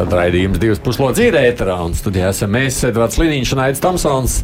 [0.00, 4.36] Tātad raidījums divas puslodes ir ēterā, un studijā esam mēs, Edvards Liniņš un Aits Tamsons.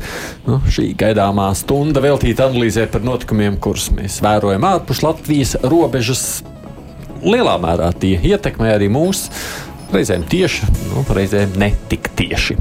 [0.44, 6.26] Nu, šī gaidāmā stunda veltīta analīzē par notikumiem, kurus mēs vērojam ārpus Latvijas robežas.
[7.24, 9.30] Lielā mērā tie ietekmē arī mūs,
[9.96, 12.58] reizēm tieši, nu, reizēm netik tieši.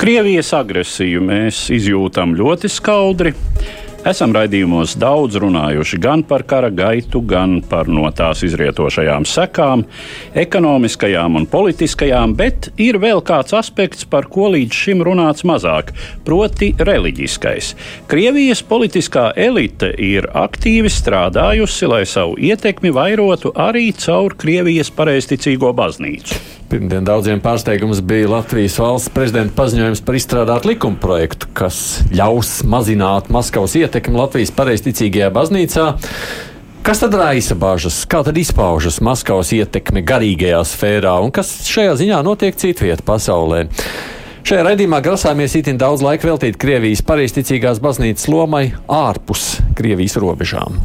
[0.00, 3.34] Krievijas agresiju mēs izjūtam ļoti skaudri.
[4.06, 9.82] Esam raidījumos daudz runājuši gan par kara gaitu, gan par no tās izrietošajām sekām,
[10.38, 15.90] ekonomiskajām un politiskajām, bet ir vēl kāds aspekts, par ko līdz šim runāts mazāk,
[16.22, 17.72] proti, reliģiskais.
[18.06, 26.38] Krievijas politiskā elite ir aktīvi strādājusi, lai savu ietekmi vairotu arī caur Krievijas pareizticīgo baznīcu.
[26.66, 31.76] Pirmdien daudziem pārsteigums bija Latvijas valsts prezidenta paziņojums par izstrādātu likumprojektu, kas
[32.10, 35.84] ļaus mazināt Maskavas ietekmi Latvijas pareizticīgajā baznīcā.
[36.86, 38.00] Kas tad raisa bažas?
[38.10, 43.68] Kā tad izpaužas Maskavas ietekme garīgajā sfērā un kas šajā ziņā notiek citvietā pasaulē?
[44.46, 50.82] Šajā raidījumā grasāmies itin daudz laika veltīt Krievijas pareizticīgās baznīcas lomai ārpus Krievijas robežām.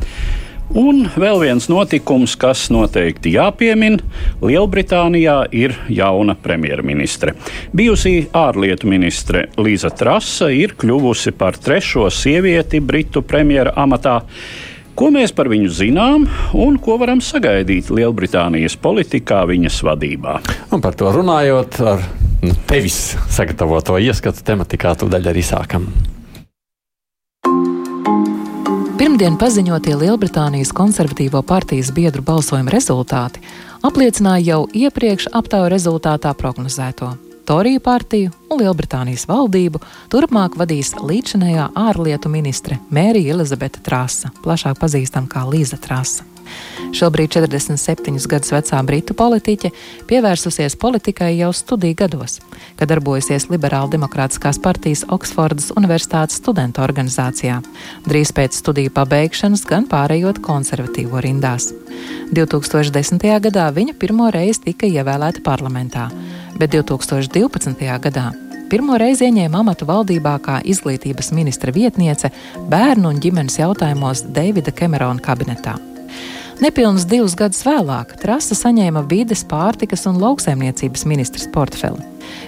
[0.78, 4.00] Un vēl viens notikums, kas noteikti jāpiemina,
[4.40, 7.34] Lielbritānijā ir jauna premjerministre.
[7.76, 14.22] Bijusī ārlietu ministre Līza Trasa ir kļuvusi par trešo sievieti Britu premjera amatā.
[14.96, 20.40] Ko mēs par viņu zinām un ko varam sagaidīt Lielbritānijas politikā viņas vadībā?
[20.72, 22.08] Un par to runājot ar
[22.46, 25.92] nu, tevis sagatavoto ieskatu tematikā, tūdaļ arī sākam.
[29.22, 33.44] Pirmdien paziņotie Lielbritānijas konservatīvo partijas biedru balsojuma rezultāti
[33.86, 37.12] apliecināja jau iepriekš aptauju rezultātā prognozēto.
[37.46, 45.30] Toriju partiju un Lielbritānijas valdību turpmāk vadīs līdzinējā ārlietu ministre Mērija Elizabete Trāsa, plašāk pazīstama
[45.30, 46.31] kā Līza Trāsa.
[46.92, 49.72] Šobrīd 47 gadus vecā britu politiķe
[50.10, 52.40] pievērsusies politikai jau studiju gados,
[52.80, 57.62] kad darbojusies Liberāla demokrātiskās partijas Oksfordas Universitātes studentu organizācijā,
[58.08, 61.72] drīz pēc studiju pabeigšanas gan pārējot konservatīvo rindās.
[62.36, 63.26] 2010.
[63.48, 66.10] gadā viņa pirmo reizi tika ievēlēta parlamentā,
[66.60, 67.88] bet 2012.
[68.04, 68.32] gadā
[68.72, 72.32] pirmo reizi ieņēma amatu valdībā kā izglītības ministra vietniece
[72.72, 75.76] bērnu un ģimenes jautājumos Deivida Kemerona kabinetā.
[76.62, 82.04] Nepilnus divus gadus vēlāk Trasa saņēma vides, pārtikas un lauksaimniecības ministrs portfeli.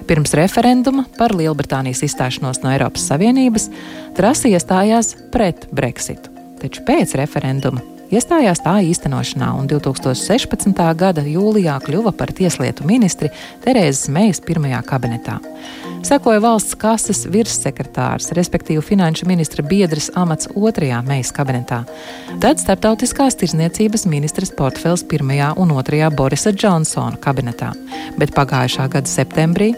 [0.05, 3.71] Pirms referenduma par Lielbritānijas izstāšanos no Eiropas Savienības
[4.17, 6.29] Trasa iestājās pret Brexitu,
[6.61, 7.81] taču pēc referenduma
[8.13, 10.81] iestājās tā īstenošanā un 2016.
[10.97, 13.31] gada jūlijā kļuva par tieslietu ministri
[13.63, 15.39] Terēzes Mejas pirmajā kabinetā.
[16.03, 21.83] Sekoja valsts kases virssekretārs, respektīvi finanšu ministra biedrs amats otrajā meijas kabinetā.
[22.43, 27.71] Tad starptautiskās tirzniecības ministrs portfels pirmajā un otrajā Borisa Džonsona kabinetā.
[28.19, 29.71] Bet pagājušā gada septembrī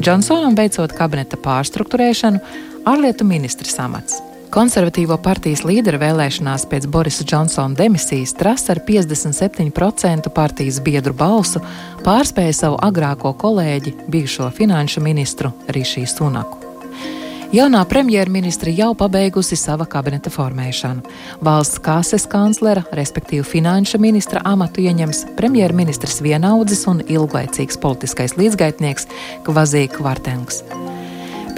[0.00, 2.44] Džonsonam beidzot kabineta pārstruktūrēšanu,
[2.90, 4.20] ārlietu ministrs amats.
[4.50, 11.62] Konservatīvo partijas līdera vēlēšanās pēc Borisa Džonsona demisijas Trasa ar 57% partijas biedru balsu
[12.02, 16.58] pārspēja savu agrāko kolēģi, bijušo finanšu ministru Rišiju Sunaku.
[17.54, 21.06] Jaunā premjerministra jau pabeigusi sava kabineta formēšanu.
[21.46, 29.06] Valsts kases kanclera, respektīvi finanšu ministra amatu ieņems premjerministrs vienaudzis un ilglaicīgs politiskais līdzgaitnieks
[29.46, 30.64] Kvazī Kvartengs.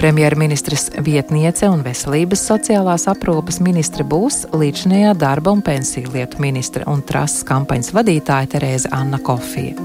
[0.03, 6.99] Premjerministres vietniece un veselības sociālās aprūpes ministre būs līdzinējā darba un pensiju lietu ministre un
[7.07, 9.77] trases kampaņas vadītāja Terēza Anna Kofija.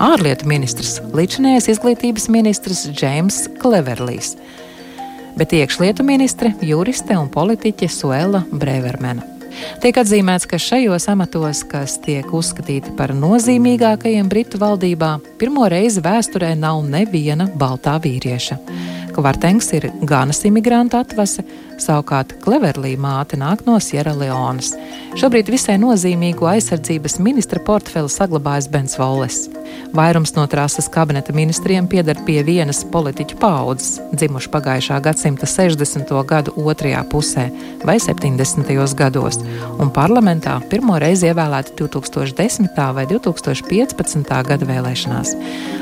[0.00, 4.30] Ārlietu ministrs līdzinējais izglītības ministrs Džeims Kleverlijs,
[5.36, 9.39] bet iekšlietu ministre, juriste un politiķe Suela Brevermena.
[9.82, 16.52] Tiek atzīmēts, ka šajos amatos, kas tiek uzskatīti par nozīmīgākajiem Britu valdībā, pirmo reizi vēsturē
[16.58, 18.58] nav neviena baltā vīrieša.
[19.16, 21.44] Kvartengs ir Ganas imigrantu atvase,
[21.80, 24.74] savukārt Kleverlī māte nāk no Sierra Leonas.
[25.18, 29.46] Šobrīd visai nozīmīgo aizsardzības ministra portfeli saglabājas Bens Volles.
[29.94, 36.12] Vairums no trases kabineta ministriem pieder pie vienas politiķu paudzes, dzimuši pagājušā gadsimta 60.
[36.30, 37.48] gadu otrajā pusē
[37.86, 38.70] vai 70.
[38.98, 39.40] gados,
[39.82, 42.78] un parlamentā pirmo reizi ievēlēti 2010.
[42.94, 44.30] vai 2015.
[44.50, 45.34] gada vēlēšanās.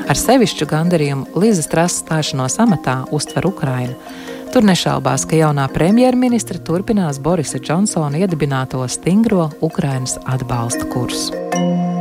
[0.09, 3.93] Ar sevišķu gandarījumu Līzes trases stāšanos amatā uztver Ukraina.
[4.49, 11.98] Tur nešaubās, ka jaunā premjerministra turpinās Borisa Džonsona iedibināto stingro Ukrainas atbalsta kursu.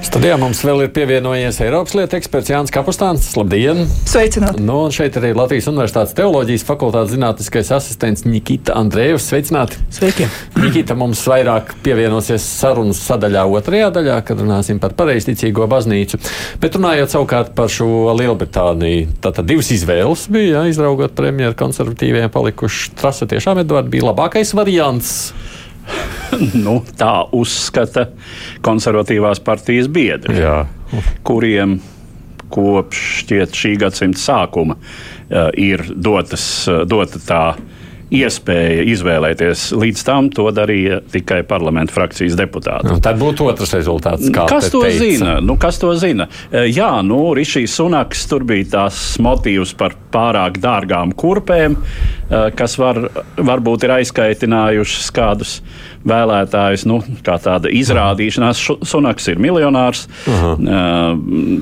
[0.00, 3.26] Studijā mums vēl ir pievienojies Eiropas lietu eksperts Jānis Kapustāns.
[3.36, 3.82] Labdien!
[4.08, 4.62] Sveicināti!
[4.64, 9.28] Nu, un šeit arī Latvijas Universitātes teoloģijas fakultātes zinātniskais asistents Nikita Andrejevs.
[9.28, 9.76] Sveicināti!
[9.92, 10.30] Sveiki!
[10.56, 16.22] Nikita mums vairāk pievienosies sarunas sadaļā otrajā daļā, kad runāsim par pareizticīgo baznīcu.
[16.64, 22.94] Bet runājot savukārt par šo Lielbritāniju, tātad divas izvēles bija, ja, izraugot premjeru konservatīviem palikuši.
[22.96, 25.18] Trasa tiešām, Edvard, bija labākais variants.
[26.64, 28.08] nu, tā uzskata
[28.64, 30.64] konservatīvās partijas biedri, Jā.
[31.26, 31.78] kuriem
[32.50, 37.44] kopš šķiet, šī gadsimta sākuma uh, ir dotas, uh, dota tā
[38.10, 39.68] iespēja izvēlēties.
[39.78, 42.90] Līdz tam to darīja tikai parlamenta frakcijas deputāti.
[42.90, 44.30] Nu, tad būtu otrs rezultāts.
[44.34, 44.98] Kas to teica.
[44.98, 45.36] zina?
[45.44, 46.26] Nu, kas to zina?
[46.50, 51.78] Jā, nu, Rišijs Sunaks tur bija tās motīvs par pārāk dārgām kurpēm,
[52.58, 53.04] kas var,
[53.38, 55.60] varbūt ir aizkaitinājušas kādus
[56.06, 56.86] vēlētājus.
[56.88, 60.06] Nu, kā tāda izrādīšanās, Sunaks ir miljonārs,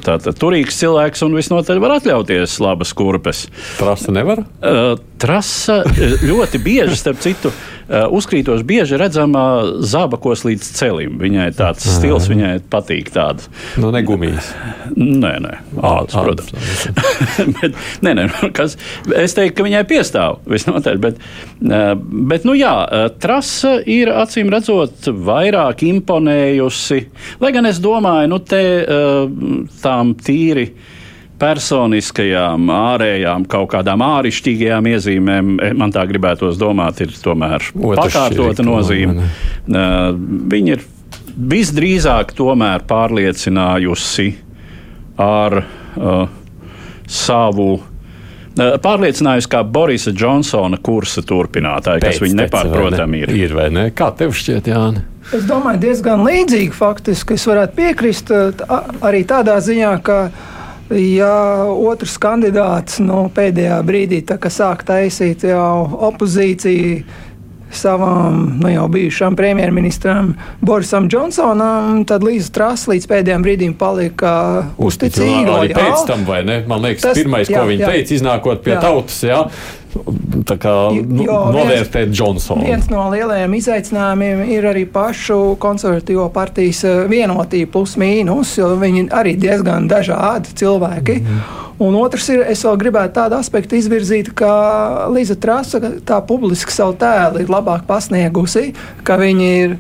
[0.05, 3.47] tātad turīgs cilvēks un visnotaļ var atļauties labas kurpes.
[3.81, 4.45] Trasa nevar?
[5.19, 5.81] Trasa
[6.23, 7.53] ļoti bieži, starp citu,
[7.89, 9.43] uzkrītoši bieži redzama
[9.81, 11.17] zābakos līdz celim.
[11.21, 13.49] Viņai tāds stils, viņai patīk tāds.
[13.81, 14.51] Nu, ne gumijas.
[14.97, 15.55] Nē, nē,
[15.89, 16.53] ātrs, protams.
[17.59, 18.27] bet, nē, nē,
[18.59, 18.77] kas,
[19.17, 21.23] es teiktu, ka viņai piestāv visnotaļ, bet,
[21.61, 22.75] bet, nu jā,
[23.23, 27.03] trasa ir acīm redzot vairāk imponējusi,
[27.43, 28.63] lai gan es domāju, nu te
[29.83, 30.69] tām tīri
[31.39, 39.29] personiskajām, ārējām, kaut kādām āršķirīgajām iezīmēm, man tā gribētos domāt, ir tomēr pakārtota nozīme.
[39.69, 40.11] Uh,
[40.53, 40.87] viņi ir
[41.39, 44.33] visdrīzāk tomēr pārliecinājusi
[45.23, 46.25] ar uh,
[47.09, 47.71] savu.
[48.59, 53.35] Pārliecinājusi kā Borisa Džonsona kursa turpinātāja, kas viņa nepārprotami ir.
[53.39, 53.85] Ir vai ne?
[53.95, 55.05] Kā tev šķiet, Jāni?
[55.37, 57.37] Es domāju, diezgan līdzīgi faktiski.
[57.39, 60.19] Es varētu piekrist arī tādā ziņā, ka
[60.89, 67.03] Ja otrs kandidāts nu, pēdējā brīdī sāk taisīt jau opozīciju
[67.71, 74.33] savam nu, jau bijušam premjerministram Borisam Džonsonam, tad Līza Trasa līdz pēdējiem brīdim palika
[74.81, 75.59] uzticīga.
[75.59, 76.63] Arī pēc tam, vai ne?
[76.69, 77.93] Man liekas, tas, pirmais, jā, ko viņa jā.
[77.93, 78.81] teica, iznākot pie jā.
[78.87, 79.43] tautas, jā,
[80.61, 81.25] kā nu,
[81.55, 82.67] novērtēt Džonsonu.
[82.69, 89.09] Viens no lielajiem izaicinājumiem ir arī pašu konservatīvo partijas eh, vienotība plus mīnus, jo viņi
[89.15, 91.19] arī diezgan dažādi cilvēki.
[91.23, 91.43] Mm.
[91.89, 96.97] Un otrs ir, es vēl gribētu tādu aspektu izvirzīt, ka Līza Trasa tā publiski savu
[96.99, 98.73] tēlu ir labāk pasniegusi,
[99.07, 99.77] ka viņi ir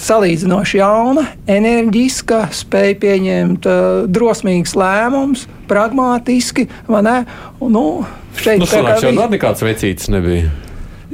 [0.00, 6.66] salīdzinoši jauna, enerģiska, spēja pieņemt uh, drosmīgus lēmumus, pragmatiski.
[6.88, 7.10] Un,
[7.76, 7.84] nu,
[8.40, 10.50] šeit nu, sanāks, jau nekāds vecītis nebija.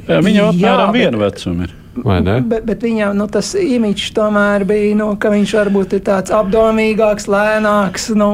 [0.06, 1.80] Viņa apmēram vienu vecumu ir.
[1.90, 7.26] Bet, bet viņam nu, tas imīķis tomēr bija, nu, ka viņš varbūt ir tāds apdomīgāks,
[7.31, 8.10] lēnāks.
[8.14, 8.28] Nu,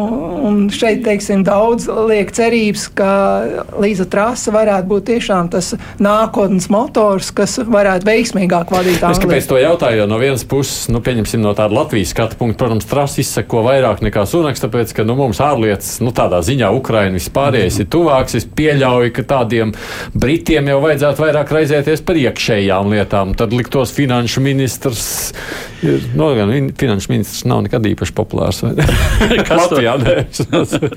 [0.44, 3.11] un šeit, teiksim, daudz liek cerības, ka
[3.81, 5.73] Līza Trasa varētu būt tiešām tas
[6.03, 9.17] nākotnes motors, kas varētu veiksmīgāk vadīt Angliju.
[9.17, 12.61] Es kāpēc to jautāju, jo no vienas puses, nu, pieņemsim no tāda Latvijas skatu punkta,
[12.64, 17.17] protams, Trasa izsako vairāk nekā Sunaks, tāpēc, ka, nu, mums ārlietas, nu, tādā ziņā Ukraina
[17.17, 18.37] vispārējais ir tuvāks.
[18.37, 19.73] Es pieļauju, ka tādiem
[20.12, 23.35] Britiem jau vajadzētu vairāk raizēties par iekšējām lietām.
[23.38, 25.33] Tad liktos finanšu ministrs.
[25.83, 28.62] Ir, no, nu, gan, finanšu ministrs nav nekad īpaši populārs.
[29.49, 30.26] Kas to jādara?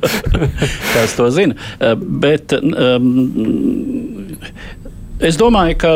[0.95, 1.57] Kas to zina?
[1.79, 3.11] Eh, bet um,
[5.19, 5.95] es domāju, ka.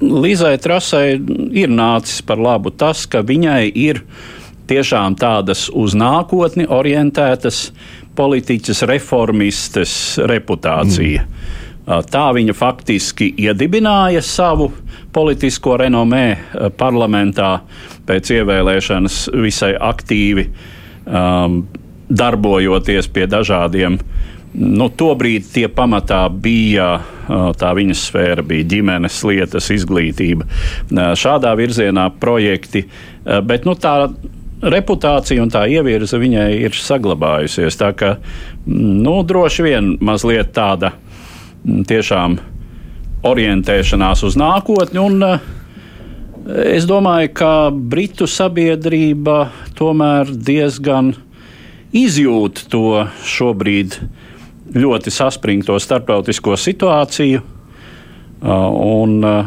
[0.00, 1.18] Līzai Trasai
[1.60, 3.98] ir nācis par labu tas, ka viņai ir
[4.70, 7.66] tiešām tādas uz nākotni orientētas
[8.16, 9.92] politiķas, reformistes
[10.30, 11.26] reputācija.
[11.26, 11.60] Mm.
[11.90, 14.68] Tā viņa faktiski iedibināja savu
[15.12, 16.24] politisko renomē
[16.78, 17.56] parlamentā
[18.06, 21.64] pēc ievēlēšanas visai aktīvi um,
[22.10, 23.98] darbojoties pie dažādiem.
[24.54, 26.92] Nu, Tobrīd tie pamatā bija
[27.58, 30.46] tā viņas sfēra, bija ģimenes lietas, izglītība,
[30.90, 32.82] šādā virzienā projekti.
[33.22, 34.08] Bet nu, tā
[34.60, 37.78] reputācija un tā ievirza viņai ir saglabājusies.
[37.78, 38.16] Tā ka
[38.66, 41.09] nu, droši vien mazliet tāda uh,
[41.64, 42.38] tiešām
[43.26, 45.00] orientēšanās uz nākotni.
[45.04, 45.38] Un, eh,
[46.50, 51.14] Es domāju, ka Britu sabiedrība tomēr diezgan
[51.92, 53.98] izjūt to šobrīd
[54.72, 57.40] ļoti saspringto starptautisko situāciju.
[57.40, 59.44] Eh, un, eh,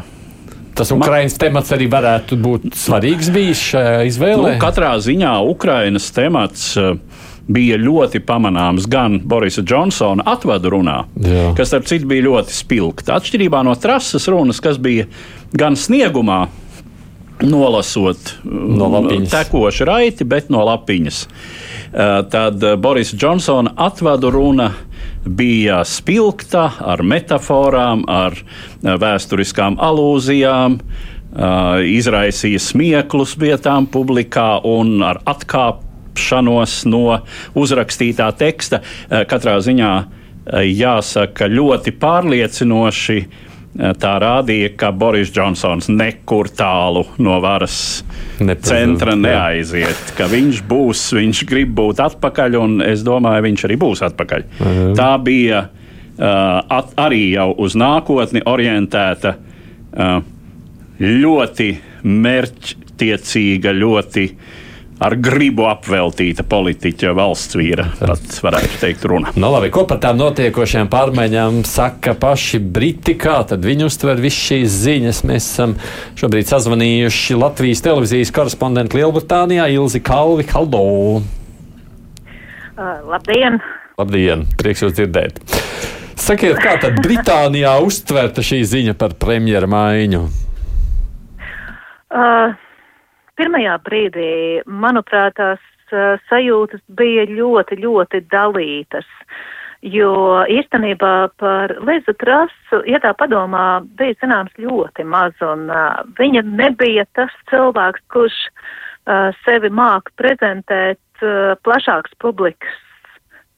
[0.76, 4.54] Tas Ukraiņas temats arī varētu būt svarīgs bijis šajā izvēlē.
[4.54, 6.78] Nu, katrā ziņā Ukraiņas temats
[7.48, 11.52] bija ļoti pamanāms gan Borisa Džonsona atvadu runā, Jā.
[11.58, 13.18] kas, starp citu, bija ļoti spilgta.
[13.20, 15.10] Atšķirībā no trases runas, kas bija
[15.52, 16.46] gan sniegumā,
[17.44, 19.32] nolasot no lapiņas.
[19.32, 21.26] tekošu raiti, bet no lapiņas.
[22.32, 24.72] Tad Borisa Džonsona atvadu runa
[25.26, 28.38] bija spilgta ar metaforām, ar
[28.82, 30.80] vēsturiskām alūzijām,
[31.90, 35.22] izraisīja smieklus vietām publikā un ar
[36.14, 37.22] atkāpšanos no
[37.56, 38.82] uzrakstītā teksta.
[39.10, 39.94] Katrā ziņā
[40.64, 43.26] jāsaka ļoti pārliecinoši.
[43.74, 48.04] Tā rādīja, ka Boris Džonsons nekur tālu no varas
[48.38, 54.04] centra neaiziet, ka viņš būs, viņš grib būt atpakaļ, un es domāju, viņš arī būs
[54.06, 54.46] atpakaļ.
[54.60, 54.94] Mhm.
[54.94, 60.22] Tā bija uh, at, arī jau uz nākotni orientēta uh,
[61.02, 61.72] ļoti
[62.04, 64.28] mērķtiecīga, ļoti
[65.04, 69.34] ar gribu apveltīta politiķa valsts vīra, pat varētu teikt, runa.
[69.36, 73.18] No nu, labi, ko par tām notiekošajām pārmaiņām saka paši Briti?
[73.20, 75.22] Kā tad viņi uztver visas šīs ziņas?
[75.28, 75.76] Mēs esam
[76.20, 80.48] šobrīd sazvanījuši Latvijas televīzijas korespondentu Lielbritānijā Ilzi Kalvi.
[80.54, 80.86] Hallo!
[82.74, 83.60] Uh, labdien!
[84.00, 84.48] Labdien!
[84.58, 85.44] Prieks jūs dzirdēt!
[86.24, 90.22] Sakiet, kā tad Britānijā uztverta šī ziņa par premjeru maiņu?
[92.14, 92.54] Uh,
[93.40, 94.30] pirmajā brīdī,
[94.66, 95.64] manuprāt, tās
[95.94, 99.08] uh, sajūtas bija ļoti, ļoti dalītas.
[99.84, 106.46] Jo īstenībā par Lizu Trasu, ja tā padomā, bija zināms ļoti maz, un uh, viņa
[106.48, 112.80] nebija tas cilvēks, kurš uh, sevi māk prezentēt uh, plašāks publikas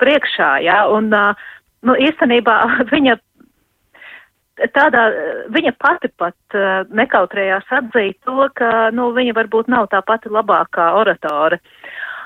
[0.02, 1.38] priekšā, jā, un, uh,
[1.86, 2.58] nu, īstenībā
[2.94, 3.20] viņa
[4.76, 5.06] tādā,
[5.54, 10.92] viņa pati pat uh, nekautrējās atzīt to, ka, nu, viņa varbūt nav tā pati labākā
[11.00, 11.60] oratore.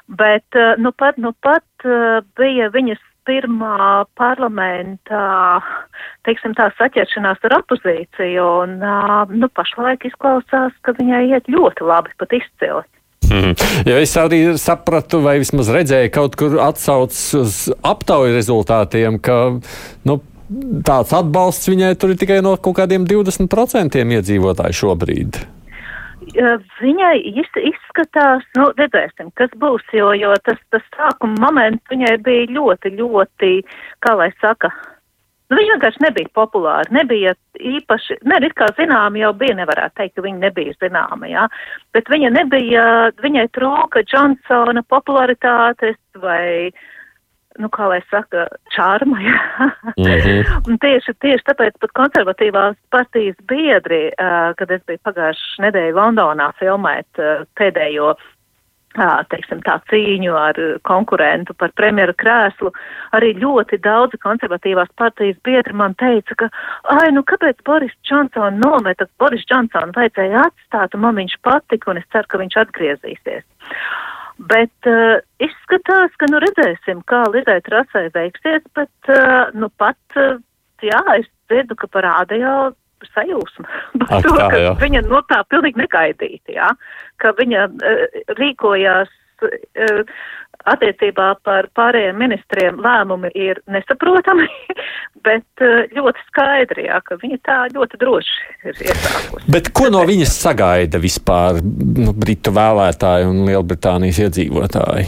[0.10, 5.26] Bet, uh, nu, pat, nu, pat uh, bija viņas pirmā parlamentā,
[6.26, 8.80] teiksim tā, saķeršanās ar opozīciju, un,
[9.38, 12.88] nu, pašlaik izklausās, ka viņai iet ļoti labi, pat izcili.
[13.30, 13.54] Mm.
[13.86, 19.36] Ja es arī sapratu, vai vismaz redzēju kaut kur atsaucas uz aptauju rezultātiem, ka
[20.10, 20.16] nu,
[20.86, 25.42] tāds atbalsts viņai tur ir tikai no kaut kādiem 20% iedzīvotāju šobrīd.
[26.30, 32.92] Viņai izskatās, nu, redzēsim, kas būs, jo, jo tas, tas sākuma moments viņai bija ļoti,
[33.00, 33.52] ļoti,
[34.06, 34.70] kā lai saka,
[35.50, 40.16] nu, viņa vienkārši nebija populāra, nebija īpaši, ne, it kā zinām jau bija, nevarētu teikt,
[40.20, 41.48] ka viņa nebija zināma, jā,
[41.98, 42.86] bet viņa nebija,
[43.26, 46.88] viņai trūka Džonsona popularitātes vai, uh,
[47.58, 49.20] nu, kā lai saka, čārma.
[49.20, 50.78] mm -hmm.
[50.82, 57.10] tieši, tieši tāpēc pat konservatīvās partijas biedri, uh, kad es biju pagājuši nedēļu Londonā filmēt
[57.18, 58.16] uh, pēdējo
[59.30, 62.72] teiksim, tā cīņu ar konkurentu par premjera krēslu,
[63.14, 66.50] arī ļoti daudzi konservatīvās partijas biedri man teica, ka,
[66.84, 71.98] ai, nu kāpēc Boris Džonsons nometa, Boris Džonsons vajadzēja atstāt, un man viņš patika, un
[71.98, 73.46] es ceru, ka viņš atgriezīsies.
[74.48, 80.38] Bet uh, izskatās, ka nu redzēsim, kā Lidai trasē veiksies, bet uh, nu pat, uh,
[80.86, 82.72] jā, es dzirdu, ka parāda jau
[83.12, 83.68] sajūsma
[84.06, 84.74] par to, ka jā.
[84.80, 86.70] viņa no tā pilnīgi negaidīta, jā,
[87.20, 89.12] ka viņa uh, rīkojās
[89.44, 90.04] uh,
[90.68, 94.48] attiecībā par pārējiem ministriem lēmumi ir nesaprotami,
[95.28, 99.52] bet eh, ļoti skaidri, jā, ka viņi tā ļoti droši ir iesākusi.
[99.56, 105.08] Bet ko no viņas sagaida vispār nu, Britu vēlētāji un Lielbritānijas iedzīvotāji?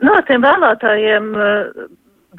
[0.00, 1.88] No nu, tiem vēlētājiem eh,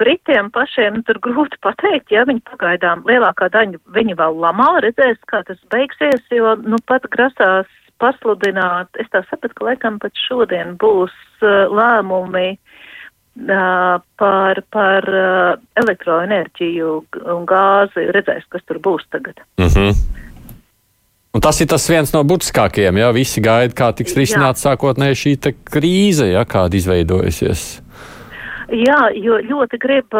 [0.01, 5.43] Britiem pašiem tur grūti pateikt, ja viņi pagaidām lielākā daļa viņi vēl lamā redzēs, kā
[5.47, 7.67] tas beigsies, jo nu pat grasās
[8.01, 11.13] pasludināt, es tā sapratu, ka laikam pat šodien būs
[11.45, 12.57] uh, lēmumi
[14.19, 15.05] par, par
[15.79, 16.89] elektroenerģiju
[17.31, 18.09] un gāzi.
[18.11, 19.39] Redzēs, kas tur būs tagad.
[19.57, 19.93] Mm -hmm.
[21.31, 22.97] Un tas ir tas viens no būtiskākajiem.
[22.97, 23.11] Ja?
[23.11, 26.43] Visi gaida, kā tiks risināta sākotnēji šī krīze, ja?
[26.45, 27.81] kāda izveidojusies.
[28.71, 30.15] Jā, jo ļoti grib,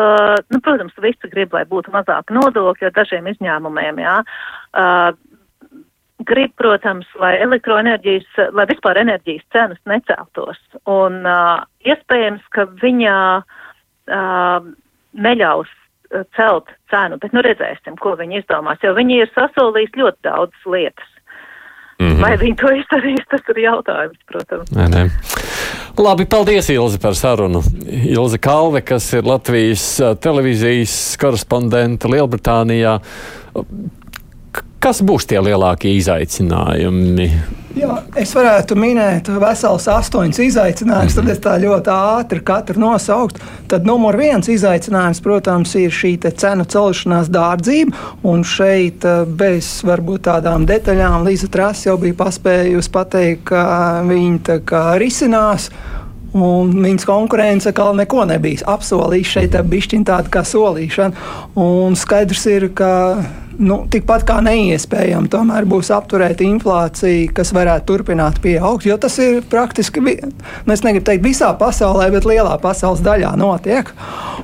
[0.52, 4.18] nu, protams, visi grib, lai būtu mazāk nodokļu ar dažiem izņēmumiem, jā.
[4.76, 5.16] Uh,
[6.28, 10.60] grib, protams, lai elektroenerģijas, lai vispār enerģijas cenas neceltos.
[10.90, 14.68] Un uh, iespējams, ka viņa uh,
[15.14, 15.72] neļaus
[16.36, 21.08] celt cenu, bet nu redzēsim, ko viņi izdomās, jo viņi ir sasolījis ļoti daudz lietas.
[22.02, 22.22] Mm -hmm.
[22.22, 24.72] Vai viņi to izdarīs, tas ir jautājums, protams.
[24.74, 25.04] Nē, nē.
[26.02, 27.62] Labi, paldies, Ilze, par sarunu.
[27.86, 33.00] Ilze Kalve, kas ir Latvijas televīzijas korespondente Lielbritānijā.
[34.82, 37.28] Kas būs tie lielākie izaicinājumi?
[37.78, 43.38] Jā, es varētu minēt vesels astoņus izaicinājumus, tad es tā ļoti ātri katru nosaukt.
[43.72, 47.94] Tad numur viens izaicinājums, protams, ir šī cenu celšanās dārdzība.
[48.28, 53.64] Un šeit eh, bez varbūt tādām detaļām Līza Trasa jau bija paspējusi pateikt, ka
[54.10, 55.70] viņi tā kā risinās.
[56.34, 59.38] Un viņas konkurence kā neko nebija apsolījis.
[59.38, 61.30] Šeit bija tāda kā solīšana.
[61.60, 62.92] Un skaidrs ir, ka
[63.60, 68.88] nu, tikpat kā neiespējami tomēr būs apturēt inflāciju, kas varētu turpināt pieaugt.
[68.88, 73.92] Jo tas ir praktiski, nu, es negribu teikt visā pasaulē, bet lielā pasaules daļā notiek.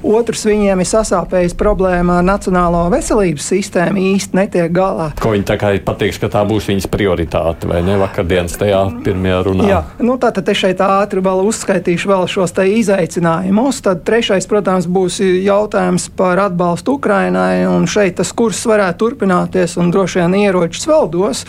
[0.06, 5.10] Otrs viņiem ir sasāpējis problēma ar Nacionālo veselības sistēmu, īsti netiek galā.
[5.22, 9.40] Ko viņi tā kā pateiks, ka tā būs viņas prioritāte vai ne vakardienas tajā pirmajā
[9.48, 9.68] runā?
[9.70, 13.82] Jā, nu, tātad es šeit ātri vēl uzskaitīšu vēl šos te izaicinājumus.
[13.86, 19.92] Tad trešais, protams, būs jautājums par atbalstu Ukrainai, un šeit tas kurs varētu turpināties un
[19.94, 21.46] droši vien ieročus vēl dos.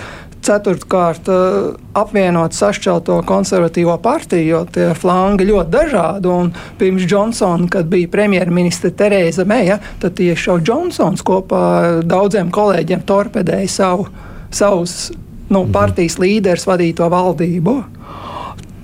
[0.49, 6.27] Ceturtkārt, eh, apvienot sašķelto konservatīvo partiju, jo tie flangi ļoti dažādi.
[6.31, 12.53] Un pirms Džonsona, kad bija premjerministra Terēza Meija, tad tieši jau Džonsons kopā ar daudziem
[12.55, 14.09] kolēģiem torpedēja savu,
[14.51, 15.11] savus
[15.49, 15.73] nu, mhm.
[15.73, 17.83] partijas līderus vadīto valdību.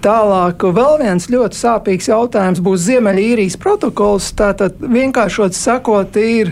[0.04, 4.26] Tālāk, vēl viens ļoti sāpīgs jautājums būs Ziemeļīrijas protokols.
[4.36, 6.50] Tātad vienkāršot sakot, ir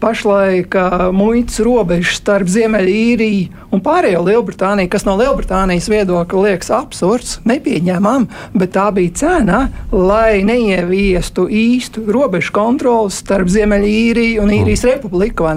[0.00, 0.74] pašlaik
[1.12, 8.26] muitas robeža starp Ziemeļīriju un pārējo Lielbritāniju, kas no Lielbritānijas viedokļa liekas absurds, nepieņemam,
[8.56, 9.60] bet tā bija cena,
[9.92, 14.96] lai neieviestu īstu robežu kontroli starp Ziemeļīriju un Īrijas mm.
[14.96, 15.48] republiku.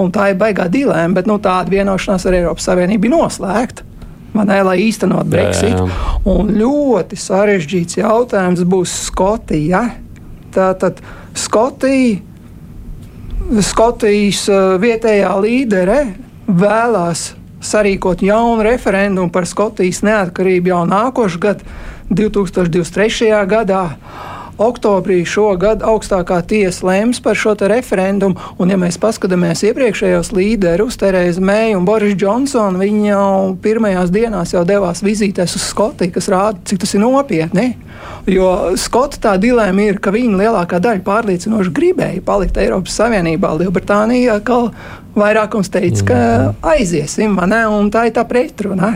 [0.00, 3.90] Un tā ir baigā dilēma, bet nu, tāda vienošanās ar Eiropas Savienību bija noslēgta.
[4.34, 5.76] Ne, lai īstenot Brexit.
[5.76, 6.14] Jā, jā.
[6.26, 9.84] Un ļoti sarežģīts jautājums būs Skotija.
[10.54, 10.98] Tātad
[11.38, 12.18] Skotija
[13.44, 15.98] Skotijas eh, vietējā līdere
[16.48, 17.34] vēlās
[17.64, 21.66] sarīkot jaunu referendumu par Skotijas neatkarību jau nākošais gads,
[22.08, 23.28] 2023.
[23.48, 23.82] gadā.
[24.58, 31.42] Oktobrī šogad augstākā tiesa lems par šo referendumu, un, ja mēs paskatāmies iepriekšējos līderus, Terēzu
[31.44, 36.62] Mēju un Boris Džonsonu, viņi jau pirmajās dienās jau devās vizītēs uz Skotiju, kas rāda,
[36.70, 37.68] cik tas ir nopietni.
[38.30, 43.52] Jo Skotu tā dilēma ir, ka viņi lielākā daļa pārliecinoši gribēja palikt Eiropas Savienībā.
[43.60, 44.60] Lielbritānija kā
[45.18, 46.20] vairākums teica, ka
[46.74, 48.94] aiziesim, ne, un tā ir tā pretruna.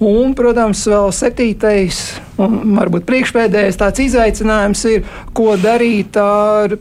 [0.00, 2.04] Un, protams, vēl septītais,
[2.46, 5.04] un varbūt priekšpēdējais tāds izaicinājums ir,
[5.36, 6.78] ko darīt ar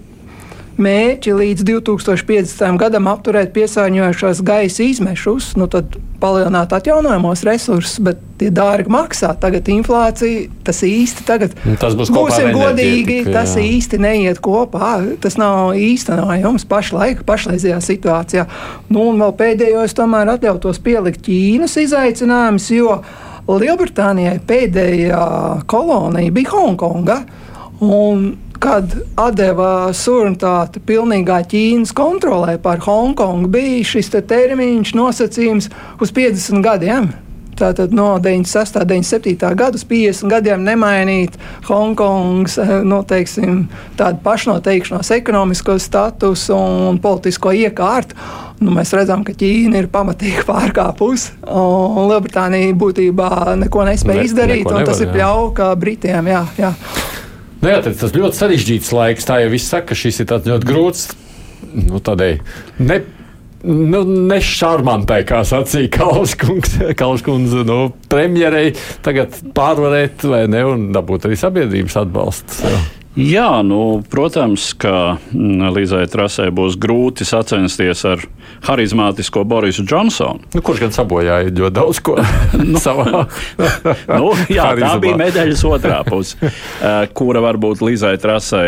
[0.80, 2.78] mērķi līdz 2050.
[2.80, 9.32] gadam apturēt piesārņojošās gaisa izmešus, nu tad palielināt atjaunojamos resursus, bet tie dārgi maksā.
[9.40, 11.56] Tagad inflācija, tas īsti tagad.
[11.68, 13.64] Nu, tas būs Būsim godīgi, tas jā.
[13.76, 14.98] īsti neiet kopā.
[15.24, 18.46] Tas nav īstenojums pašlaik, pašreizajā situācijā.
[18.92, 23.02] Nu, un vēl pēdējos tomēr atļautos pielikt Ķīnas izaicinājumus, jo
[23.58, 25.24] Lielbritānijai pēdējā
[25.70, 27.18] kolonija bija Hongkonga.
[28.60, 28.94] Kad
[29.40, 35.70] deva suverenitāti pilnīgā Ķīnas kontrolē pār Hongkongu, bija šis te termiņš nosacījums
[36.04, 37.10] uz 50 gadiem.
[37.60, 38.80] Tātad no 96.
[38.80, 39.56] un 97.
[39.60, 41.36] gada uz 50 gadiem nemainīt
[41.68, 43.66] Hongkongas eh, noteiksim,
[44.00, 48.16] tādu pašnoteikšanos, ekonomisko statusu un politisko iekārtu.
[48.60, 54.66] Nu, mēs redzam, ka Ķīna ir pamatīgi pārkāpusi, un Lielbritānija būtībā neko nespēja ne, izdarīt.
[54.66, 56.32] Neko nevar, tas ir pļauka Britiem.
[56.32, 56.74] Jā, jā.
[57.60, 59.28] Nu, jā, tas ļoti sarežģīts laiks.
[59.28, 61.08] Tā jau viss saka, ka šis ir ļoti grūts.
[61.76, 62.38] Nu, tādai
[62.80, 63.02] ne,
[63.64, 68.72] nu, nešarmantai, kā sacīja Kalniņš, nu, premjerei,
[69.06, 72.64] tagad pārvarēt vai ne, un dabūt arī sabiedrības atbalstu.
[72.68, 72.80] Jā.
[73.20, 78.22] Jā, nu, protams, ka mm, Līzai Trasē būs grūti sacensties ar
[78.68, 80.46] harizmātisko Borisu Džonsonu.
[80.54, 82.16] Nu, kurš gan sabojāja ļoti daudz ko
[82.62, 83.26] nu, savā
[84.14, 88.64] nu, jā, tā bija medaļas otrā puse, eh, kura varbūt Līzai Trasē.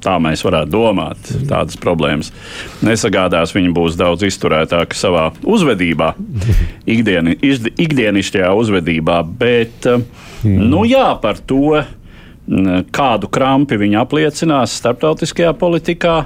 [0.00, 1.30] Tā mēs varētu domāt.
[1.48, 2.30] Tādas problēmas
[2.84, 3.52] nesagādās.
[3.52, 6.14] Viņa būs daudz izturētāka savā uzvedībā,
[6.88, 7.36] ikdieni,
[7.84, 9.20] ikdienišķajā uzvedībā.
[9.42, 10.68] Bet, mm.
[10.72, 11.82] nu jā, par to
[12.90, 16.16] kādu krampi viņi apliecinās starptautiskajā politikā,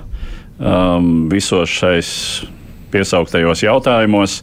[0.58, 2.10] um, visos šais
[2.94, 4.42] piesauktajos jautājumos.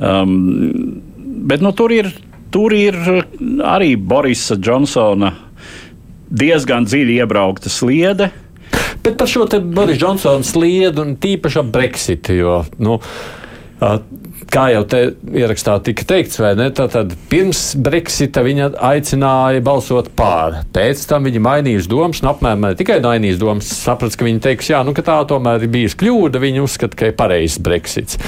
[0.00, 1.02] Um,
[1.46, 2.10] bet nu, tur, ir,
[2.54, 2.96] tur ir
[3.62, 5.34] arī Borisa Džonsona
[6.34, 8.32] diezgan dziļi iebraukta sliede.
[9.04, 12.30] Bet par šo Borisa Džonsona sliedu un tīpaši ap Brexit.
[12.32, 13.00] Jo, nu,
[14.54, 15.00] Kā jau te
[15.34, 16.68] ierakstā tika teikts, vai ne?
[16.74, 20.60] Tad pirms Brexita viņa aicināja balsot pār.
[20.74, 24.70] Pēc tam viņa mainīja domas, un apmēram ne tikai mainīja domas, saprata, ka viņa teiks,
[24.70, 26.42] jā, nu, ka tā tomēr ir bijusi kļūda.
[26.44, 28.20] Viņa uzskata, ka ir pareizs Brexits.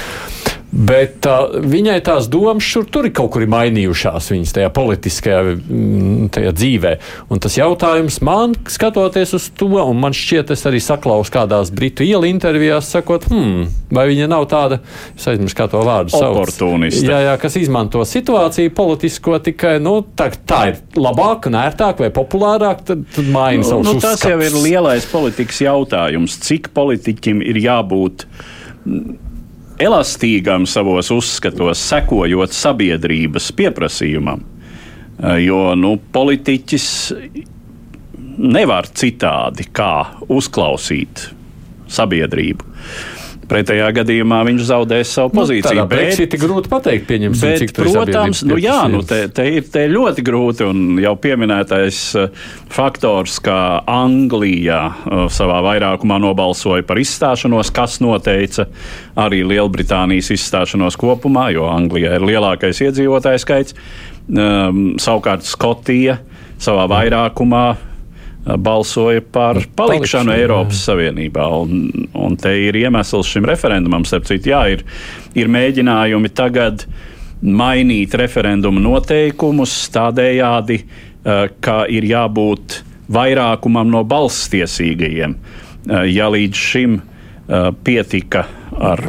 [0.67, 6.25] Bet uh, viņai tās domas šur tur ir kaut kur mainījušās viņas tajā politiskajā mm,
[6.35, 6.91] tajā dzīvē.
[7.31, 12.03] Un tas jautājums man, skatoties uz to, un man šķiet, es arī saklausu kādās britu
[12.03, 14.81] ielu intervijās, sakot, hmm, vai viņa nav tāda,
[15.15, 16.59] es aizmirsu, kā to vārdu sauc.
[16.99, 22.83] Jā, jā, kas izmanto situāciju politisko tikai, nu, tā, tā ir labāk, nērtāk vai populārāk,
[22.91, 24.33] tad, tad maina Nu, savus nu, tas uzskatus.
[24.33, 26.35] jau ir lielais politikas jautājums.
[26.43, 28.27] Cik politiķim ir jābūt
[29.79, 34.43] elastīgam savos uzskatos, sekojot sabiedrības pieprasījumam?
[34.43, 36.87] Eh, Jo nu, politiķis
[38.37, 39.93] nevar citādi kā
[40.29, 41.29] uzklausīt
[41.89, 42.65] sabiedrību.
[43.47, 45.83] Pretējā gadījumā viņš zaudēs savu pozīciju.
[45.83, 49.67] Nu, bet- ir grūti pateikt, pieņemsim, Bet, cik protams, nu, jā, nu, te, te ir
[49.71, 50.65] te ļoti grūti.
[50.67, 52.27] Un jau pieminētais eh,
[52.73, 58.67] faktors, ka Anglijā eh, savā vairākumā nobalsoja par izstāšanos, kas noteica
[59.15, 63.77] arī Lielbritānijas izstāšanos kopumā, jo Anglijā ir lielākais iedzīvotāju skaits.
[64.27, 66.17] Um, savukārt Skotija
[66.59, 67.86] savā vairākumā eh,
[68.55, 70.43] balsoja par palikšanu jā.
[70.43, 71.47] Eiropas Savienībā.
[71.63, 74.05] Un, un te ir iemesls šim referendumam.
[74.07, 74.85] Starp citu, jā, ir,
[75.37, 76.87] ir mēģinājumi tagad
[77.41, 82.81] mainīt referenduma noteikumus tādējādi, eh, ka ir jābūt
[83.13, 85.35] vairākumam no balstiesīgajiem.
[85.35, 88.99] Eh, Ja līdz šim eh, pietika ar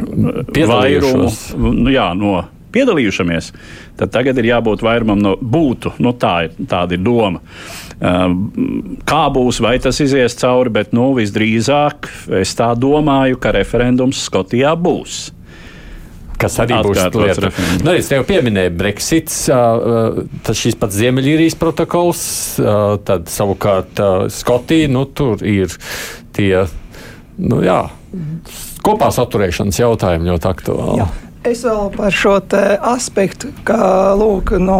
[0.55, 3.51] vairumu nu, jā, no piedalījušamies,
[3.97, 5.95] tad tagad ir jābūt vairumam no būtu.
[5.99, 7.41] Nu, tā ir, tāda ir doma.
[7.41, 12.07] Um, Kā būs, vai tas izies cauri, bet nu, visdrīzāk
[12.39, 15.17] es tā domāju, ka referendums Skotijā būs.
[16.39, 17.49] Kas arī būs Atkārtots lieta.
[17.83, 22.21] Nu, es jau pieminēju Brexits, tas šis pats Ziemeļīrijas protokols,
[23.03, 23.99] tad savukārt
[24.31, 25.75] Skotija, nu tur ir
[26.37, 26.63] tie,
[27.43, 27.81] nu jā,
[28.87, 31.01] kopā saturēšanas jautājumi ļoti aktuāli.
[31.03, 31.09] Jā.
[31.49, 34.79] Es vēl par šo te aspektu, ka, lūk, nu,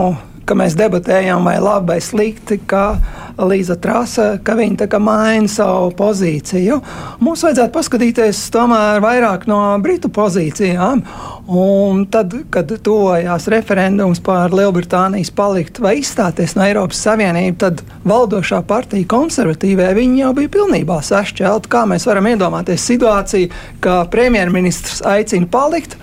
[0.50, 2.98] ka mēs debatējam, vai labi vai slikti, ka
[3.40, 6.80] Līza Trasa, ka viņa tā kā maina savu pozīciju.
[7.24, 11.04] Mums vajadzētu paskatīties tomēr vairāk no Britu pozīcijām.
[11.50, 18.62] Un tad, kad tuvojās referendums par Lielbritānijas palikt vai izstāties no Eiropas Savienības, tad valdošā
[18.70, 21.72] partija konservatīvē viņi jau bija pilnībā sašķelta.
[21.72, 25.98] Kā mēs varam iedomāties situāciju, ka premjerministrs aicina palikt,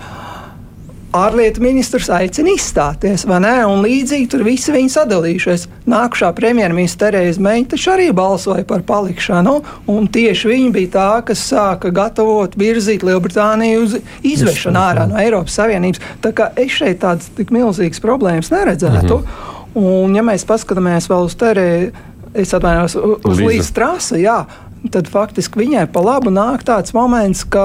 [1.15, 3.53] ārlietu ministrs aicina izstāties, vai ne?
[3.67, 5.67] Un līdzīgi tur visi viņi sadalījušies.
[5.87, 9.55] Nākamā premjerministra Terēza Meņa taču arī balsoja par palikšanu,
[9.93, 15.55] un tieši viņa bija tā, kas sāka gatavot, virzīt Lielbritāniju uz izvešanu ārā no Eiropas
[15.59, 16.03] Savienības.
[16.23, 19.21] Tā kā es šeit tādas tik milzīgas problēmas neredzētu.
[19.77, 22.05] Un, ja mēs paskatāmies vēl uz Terēzu,
[22.37, 23.49] es atvainojos, uz Līza.
[23.51, 24.41] Līdz trasi, jā.
[24.91, 27.63] Tad faktiski viņai pa labu nāk tāds moments, ka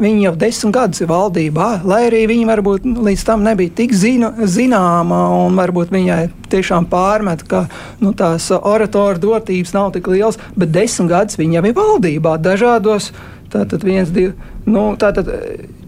[0.00, 4.30] viņa jau desmit gadus ir valdībā, lai arī viņa varbūt līdz tam nebija tik zinu,
[4.48, 6.20] zināma, un varbūt viņai
[6.54, 7.66] tiešām pārmet, ka
[8.00, 13.10] nu, tās oratoru dotības nav tik liels, bet desmit gadus viņa jau ir valdībā dažādos,
[13.52, 14.34] tātad viens, divi,
[14.66, 15.30] nu, tātad.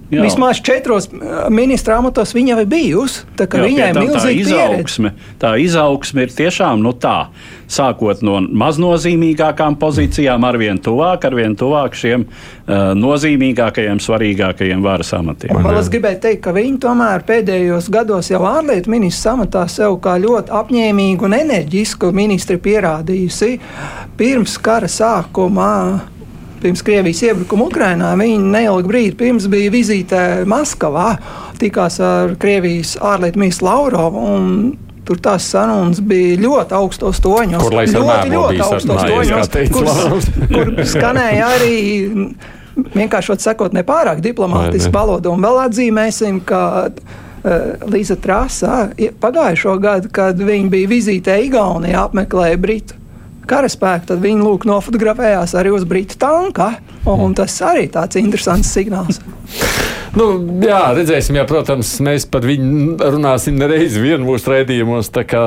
[0.06, 0.22] Jā.
[0.22, 3.24] Vismaz četros uh, ministra amatos viņa jau ir bijusi.
[3.34, 5.10] Tā Jā, viņai ir milzīga izaugsme,
[5.42, 7.16] tā izaugsme ir tiešām nu, tā,
[7.72, 15.54] sākot no maznozīmīgākām pozīcijām, arvien tuvāk, arvien tuvāk šiem uh, nozīmīgākajiem, svarīgākajiem varas amatiem.
[15.56, 19.98] Un vēl es gribēju teikt, ka viņi tomēr pēdējos gados jau ārlietu ministrs amatā sev
[20.04, 23.56] kā ļoti apņēmīgu un enerģisku ministri pierādījusi.
[24.16, 25.72] Pirms kara sākumā,
[26.62, 31.12] pirms Krievijas iebrukuma Ukrainā, viņa neilgu brīdi pirms bija vizītē Maskavā,
[31.60, 34.26] tikās ar Krievijas ārlietu ministru Lavrovu.
[35.06, 37.62] Tur tās sarunas bija ļoti augstos toņos.
[37.62, 39.90] Kur lai ļoti, ļoti augstos toņos, kur,
[40.54, 41.76] kur skanēja arī
[42.96, 45.30] vienkārši sakot, nepārāk diplomātiski valoda.
[45.32, 48.90] Un vēl atzīmēsim, ka uh, Līza Trāsā
[49.22, 52.98] pagājušo gadu, kad viņa bija vizītē Igaunijā, apmeklēja Britu
[53.46, 56.74] karaspēku, tad viņi lūk nofotografējās arī uz Britu tanka.
[57.06, 59.22] Un tas arī tāds interesants signāls.
[60.16, 60.26] Nu,
[60.64, 65.10] jā, redzēsim, jā, protams, mēs par viņu runāsim nereiz vien mūsu raidījumos.
[65.12, 65.42] Tā kā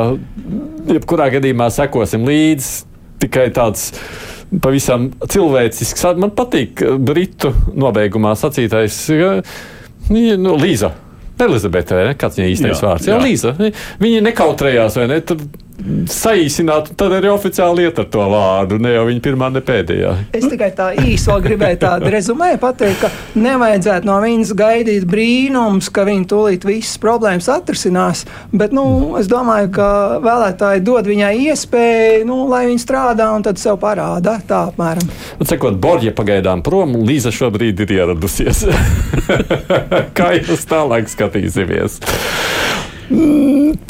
[0.91, 2.86] jebkurā gadījumā sekosim līdzi.
[3.19, 3.89] Tikai tāds
[4.62, 6.05] pavisam cilvēcisks.
[6.21, 9.01] Man patīk Britu nobeigumā sacītais
[10.10, 10.93] nu, Līza.
[11.47, 12.19] Elizabete, vai ne?
[12.19, 13.10] Kāds viņai īstais Jā, vārds?
[13.10, 13.23] Jā, jā.
[13.25, 13.56] Līza.
[14.04, 15.19] Viņa nekautrējās, vai ne?
[15.25, 15.43] Tur
[16.10, 18.80] saīsināt, tad arī oficiāli iet ar to vārdu.
[18.82, 20.12] Ne jau viņa pirmā, ne pēdējā.
[20.36, 26.06] Es tikai tā īsi gribēju tādu rezumē pateikt, ka nevajadzētu no viņas gaidīt brīnums, ka
[26.08, 28.25] viņa tūlīt visas problēmas atrisinās.
[28.52, 29.89] Bet nu, es domāju, ka
[30.25, 34.39] vēlētāji dod viņai iespēju, nu, lai viņa strādā un tad sev parāda.
[34.49, 35.10] Tā apmēram.
[35.39, 38.65] Nu, cekot, Borģa pagaidām prom, Līza šobrīd ir ieradusies.
[40.17, 41.99] Kā jūs tālāk skatīsimies?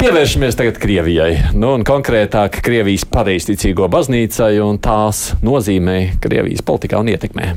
[0.00, 7.12] Pievēršamies tagad Krievijai, nu, un konkrētāk Krievijas pareizticīgo baznīcai un tās nozīmē Krievijas politikā un
[7.12, 7.52] ietekmē.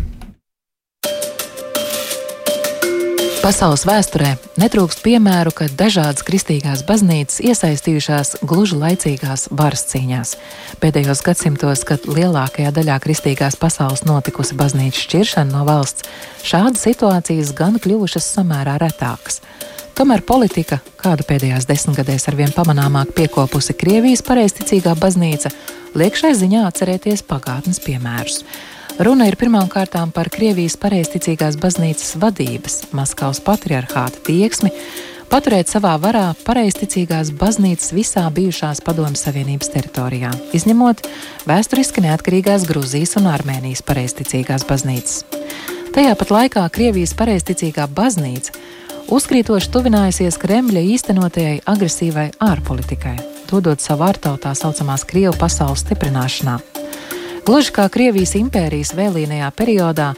[3.44, 10.32] Pasaules vēsturē netrūkst piemēru, ka dažādas kristīgās baznīcas iesaistījušās gluži laicīgās varas cīņās.
[10.80, 16.08] Pēdējos gadsimtos, kad lielākajā daļā kristīgās pasaules notikusi baznīcas šķiršana no valsts,
[16.48, 19.42] šādas situācijas gan kļuvušas samērā retākas.
[19.94, 25.52] Tomēr politika, kādu pēdējās desmitgadēs arvien pamanāmāk piekopusi Krievijas pareizticīgā baznīca,
[25.94, 28.40] liek šai ziņā atcerēties pagātnes piemērus.
[29.06, 34.74] Runa ir pirmkārt par Krievijas pareizticīgās baznīcas vadības, Maskavas patriarchāta tieksmi,
[35.30, 41.06] paturēt savā varā pareizticīgās baznīcas visā bijušās Padomju Savienības teritorijā, izņemot
[41.46, 45.22] vēsturiski neatkarīgās Grūzijas un Armēnijas pareizticīgās baznīcas.
[45.94, 48.58] Tajā pat laikā Krievijas pareizticīgā baznīca
[49.12, 53.16] uzkrītoši tuvinājusies Kremļa īstenotajai agresīvai ārpolitikai,
[53.50, 56.60] dodot savu ārtavu tā saucamās Krievu pasaules stiprināšanā.
[57.44, 60.14] Gluži kā Krievijas impērijas vēlīnajā periodā,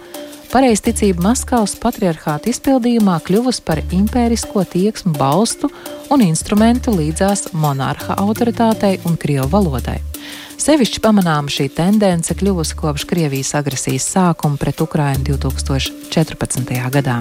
[0.51, 5.71] pareizticība Maskavas patriarchāta izpildījumā kļuvusi par impērisko tieksmu balstu
[6.13, 9.97] un instrumentu līdzās monarha autoritātei un Krievu valodai.
[10.55, 16.71] Sevišķi pamanāma šī tendence kļuvusi kopš Krievijas agresijas sākuma pret Ukrainu 2014.
[16.93, 17.17] gadā,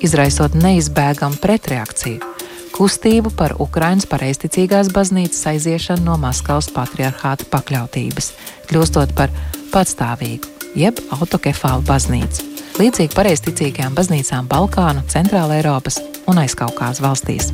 [0.00, 2.20] izraisot neizbēgamu pretreakciju-
[2.76, 8.32] kustību par Ukrainas pareizticīgās baznīcas aiziešanu no Maskavas patriarchāta pakļautības,
[8.70, 9.28] kļūstot par
[9.70, 12.48] patstāvīgu, jeb autokefālu baznīcu.
[12.80, 17.52] Līdzīgi pareizticīgajām baznīcām Balkānu, Centrāla Eiropas un Aizkaukās valstīs.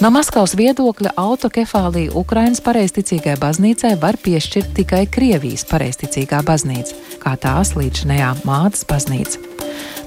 [0.00, 7.74] No Maskavas viedokļa autokefāliju Ukrainas pareizticīgai baznīcai var piešķirt tikai Krievijas pareizticīgā baznīca, kā tās
[7.76, 9.42] līdzinējā mātes baznīca.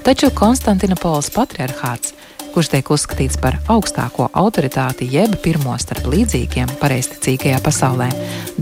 [0.02, 2.16] Taču Konstantinopolis patriarchāts,
[2.56, 8.10] kurš tiek uzskatīts par augstāko autoritāti jeb pirmo starp līdzīgiem pareizticīgajā pasaulē,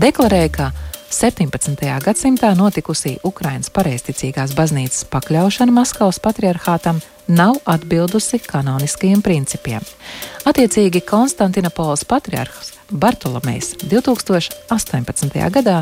[0.04, 0.68] deklarēja, ka
[1.08, 1.80] 17.
[2.04, 9.84] gadsimtā notikusī Ukrainas pareizticīgās baznīcas pakļaušana Maskavas patriarchātam nav atbildusi kanoniskajiem principiem.
[10.48, 15.38] Attiecīgi Konstantinopolis patriarhs Bartolomejs 2018.
[15.54, 15.78] gadā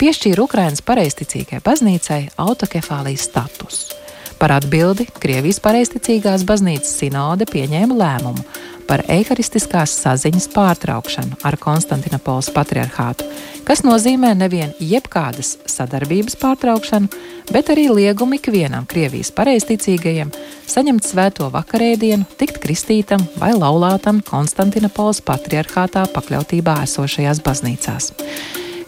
[0.00, 3.96] piešķīra Ukrainas pareizticīgai baznīcai autokefālijas statusu.
[4.40, 8.44] Par atbildi Krievijas pareizticīgās baznīcas sinode pieņēma lēmumu
[8.90, 13.28] par eharistiskās saziņas pārtraukšanu ar Konstantinopolis patriarchātu,
[13.68, 17.10] kas nozīmē nevien jebkādas sadarbības pārtraukšanu,
[17.54, 20.32] bet arī liegumu ikvienam Krievijas pareizticīgajiem
[20.70, 28.10] saņemt svēto vakarēdienu, tikt kristītam vai laulātam Konstantinopolis patriarchātā pakļautībā esošajās baznīcās.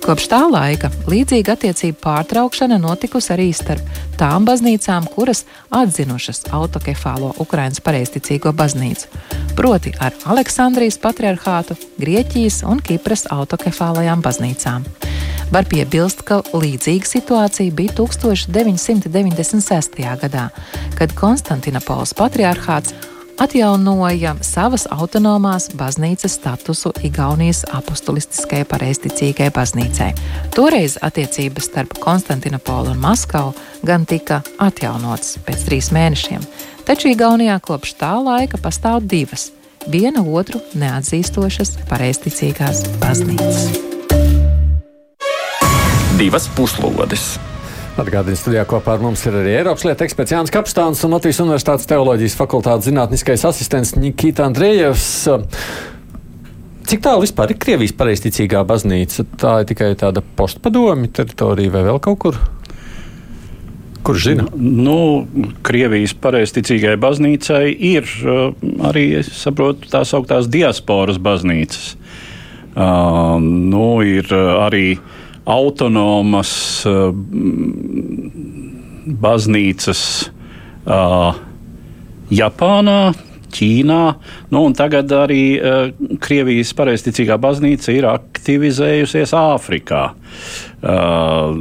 [0.02, 3.86] Kopš tā laika līdzīga attiecību pārtraukšana notikusi arī starp
[4.18, 9.06] tām baznīcām, kuras atzinušas autokefālo Ukrainas pareizticīgo baznīcu,
[9.54, 14.90] proti ar Aleksandrijas patriarchātu, Grieķijas un Kipras autokefālajām baznīcām.
[15.54, 20.02] Var piebilst, ka līdzīga situācija bija 1996.
[20.26, 20.50] gadā,
[20.98, 23.11] kad Konstantinopolis patriarchāts
[23.42, 30.10] atjaunoja savas autonomās baznīcas statusu Igaunijas apustulistiskajai pareizticīgai baznīcai.
[30.54, 33.54] Toreiz attiecības starp Konstantinopolu un Maskavu
[33.86, 36.44] gan tika atjaunotas pēc trīs mēnešiem,
[36.86, 39.50] taču Igaunijā kopš tā laika pastāv divas
[39.90, 43.64] viena otru neatzīstošas pareizticīgās baznīcas.
[46.18, 47.32] Divas puslodes!
[47.92, 51.88] Atgādījums studijā kopā ar mums ir arī Eiropas lietu eksperts Jānis Kapstāns un Latvijas Universitātes
[51.90, 55.04] teoloģijas fakultātes zinātniskais asistents Nikita Andrejevs.
[56.88, 59.26] Cik tālu vispār ir Krievijas pareizticīgā baznīca?
[59.36, 62.40] Tā ir tikai tāda postpadomi teritorija vai vēl kaut kur?
[64.08, 64.48] Kurš zina?
[64.56, 65.28] Nu,
[65.60, 68.08] Krievijas pareizticīgai baznīcai ir
[68.88, 71.98] arī, es saprotu, tās augtās diasporas baznīcas.
[72.72, 76.52] Uh, nu, ir arī uh, autonomas
[76.86, 77.10] uh,
[79.22, 80.02] baznīcas
[80.86, 81.34] uh,
[82.32, 83.12] Japānā,
[83.52, 84.02] Ķīnā,
[84.54, 85.90] nu, un tagad arī uh,
[86.24, 90.04] Krievijas pareizticīgā baznīca ir aktivizējusies Āfrikā.
[90.80, 91.52] Uh,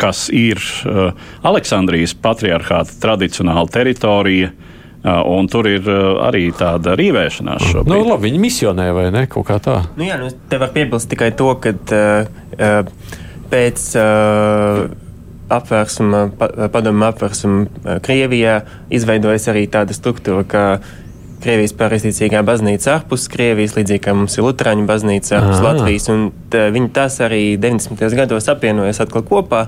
[0.00, 1.12] kas ir uh,
[1.46, 4.54] Aleksandrijas patriarchāta tradicionāla teritorija,
[5.04, 5.84] Un tur ir
[6.24, 7.92] arī tāda rīvēšanās šobrīd.
[7.92, 9.26] Nu, labi, viņi misionē vai ne?
[9.28, 9.82] Kaut kā tā.
[9.98, 12.92] Nu, jā, nu, te var piebilst tikai to, ka uh,
[13.52, 13.88] pēc.
[14.00, 15.00] Uh,
[15.54, 16.22] apvērsuma,
[16.72, 18.62] padomu apvērsuma Krievijā
[18.94, 20.62] izveidojas arī tāda struktūra, ka
[21.44, 25.64] Krievijas pareizticīgā baznīca ārpus Krievijas, līdzīgi kā mums ir Lutāņu baznīca ārpus Aha.
[25.66, 26.08] Latvijas.
[26.76, 28.16] Viņi tas arī 90.
[28.16, 29.66] gados apvienojas atkal kopā.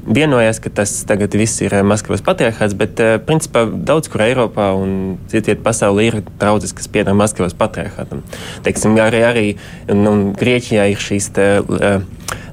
[0.00, 5.60] Vienojās, ka tas tagad viss ir Maskavas patriarchāts, bet principā daudz kur Eiropā un citiet
[5.64, 8.22] pasaulē ir draudzes, kas pieder Maskavas patriarchātam.
[8.64, 9.46] Teiksim, arī, arī
[9.92, 12.00] un, un Grieķijā ir šīs te, uh,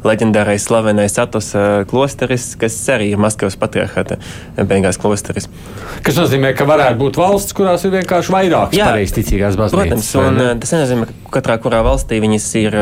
[0.07, 1.51] leģendārais slavenais Atos
[1.89, 4.19] klosteris, kas arī ir Maskavas patriarchāta
[4.57, 5.49] beigās klosteris.
[6.05, 9.77] Kas nozīmē, ka varētu būt valsts, kurās ir vienkārši vairākas pareizticīgās baznīcas.
[9.77, 10.47] Protams, un ne?
[10.61, 12.79] tas nenozīmē, ka katrā kurā valstī viņas ir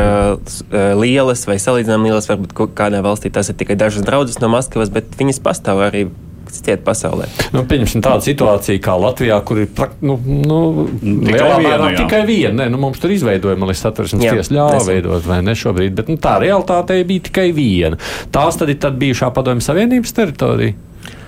[1.00, 5.18] lielas vai salīdzinām lielas, varbūt kādā valstī tas ir tikai dažas draudzes no Maskavas, bet
[5.18, 6.06] viņas pastāv arī
[6.52, 7.28] ciet pasaulē.
[7.54, 9.70] Nu, pieņemsim tādu situāciju kā Latvijā, kur ir
[10.06, 10.60] nu, nu,
[11.00, 11.90] tikai viena.
[11.98, 12.54] Tikai viena.
[12.62, 16.10] Nē, nu, mums tur izveidoja, man liekas, satversmes tiesa ļāva veidot, vai ne šobrīd, bet
[16.12, 18.00] nu, tā realitāte bija tikai viena.
[18.34, 20.78] Tās tad ir tad bijušā padomju savienības teritorija.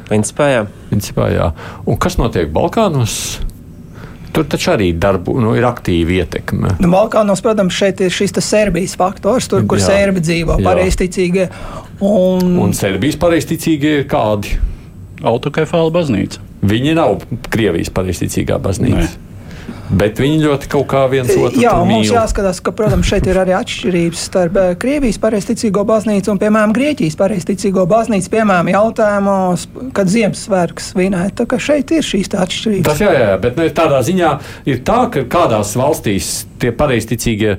[0.09, 0.65] Principā jā.
[0.89, 1.53] Principā, jā.
[1.89, 3.19] Un kas notiek Balkānos?
[4.33, 6.75] Tur taču arī darbu, nu, ir aktīva ietekme.
[6.83, 11.49] Nu, Balkānos, protams, šeit ir šis Serbijas faktors, tur, kur jā, Serbi dzīvo pareizticīgie.
[12.05, 12.53] Un...
[12.63, 14.59] un Serbijas pareizticīgie ir kādi?
[15.27, 16.43] Autokefāla baznīca.
[16.69, 19.07] Viņi nav Krievijas pareizticīgā baznīca.
[19.07, 19.29] Nē.
[19.89, 23.55] Bet viņi ļoti kaut kā viens otru Jā, mums jāskatās, ka, protams, šeit ir arī
[23.57, 29.65] atšķirības starp eh, Krievijas pareizticīgo baznīcu un, piemēram, Grieķijas pareizticīgo baznīcu, piemēram, jautājumos,
[29.97, 31.39] kad Ziemassvētks svinēt.
[31.41, 32.89] Tā kā šeit ir šīs atšķirības.
[32.91, 34.35] Tas jā, jā, bet ne, tādā ziņā
[34.69, 37.57] ir tā, ka kādās valstīs tie pareizticīgie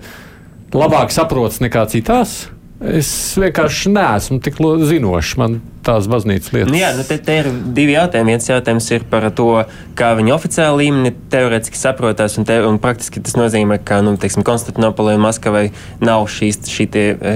[0.78, 2.44] labāk saprotas nekā citās.
[2.80, 5.34] Es vienkārši neesmu tik zinošs.
[5.40, 6.72] Man tās baznīcas lietas.
[6.72, 8.36] Nu jā, nu te, te ir divi jautājumi.
[8.36, 9.48] Viens jautājums ir par to,
[10.00, 14.46] kā viņi oficiāli līmenī teorētiski saprotās, un, te, un praktiski tas nozīmē, ka nu, teiksim,
[14.48, 15.66] Konstantinopolē un Maskavai
[16.04, 16.88] nav šīs, šī,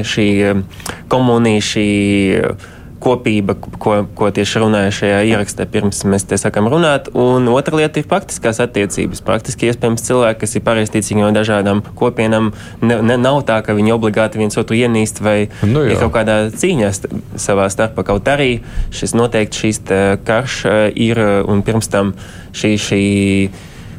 [0.08, 0.64] šī um,
[1.12, 1.90] komunija, šī
[3.04, 7.10] kopība, ko, ko tieši runāju šajā ierakstā, pirms mēs te sākam runāt.
[7.18, 9.24] Un otra lieta ir praktiskās attiecības.
[9.26, 13.96] Praktiski iespējams cilvēki, kas ir pareizticīgi no dažādām kopienām, ne, ne, nav tā, ka viņi
[13.96, 15.96] obligāti viens otru ienīst vai nu, jā.
[15.96, 16.94] ir kaut kādā cīņā
[17.42, 18.08] savā starpā.
[18.08, 18.56] Kaut arī
[18.96, 19.84] šis noteikti šīs
[20.24, 22.16] karš eh, ir un pirms tam
[22.56, 22.74] šī.
[22.88, 23.04] šī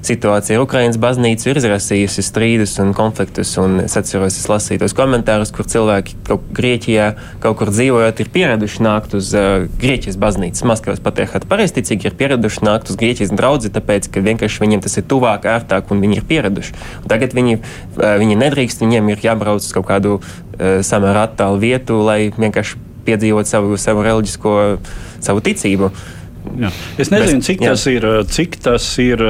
[0.06, 3.52] situācija ar Ukraiņas baznīcu ir izraisījusi strīdus un konfliktus.
[3.60, 7.10] Un es atceros, es lasīju tos komentārus, kur cilvēki kaut Grieķijā,
[7.42, 10.66] kaut kur dzīvojot, ir pieraduši nākt uz uh, Grieķijas baznīcas.
[10.68, 15.06] Maskavas patriarchāta pareizticīgi ir pieraduši nākt uz Grieķijas draugu, tāpēc, ka vienkārši viņiem tas ir
[15.10, 16.74] tuvāk, ērtāk un viņi ir pieraduši.
[17.02, 21.62] Un tagad viņi, uh, viņi nedrīkst, viņiem ir jābrauc uz kaut kādu uh, samērā attālu
[21.62, 24.54] vietu, lai vienkārši piedzīvot savu, savu reliģisko,
[25.24, 25.90] savu ticību.
[26.60, 26.70] Jā.
[27.00, 29.22] Es nezinu, cik tas ir, cik tas ir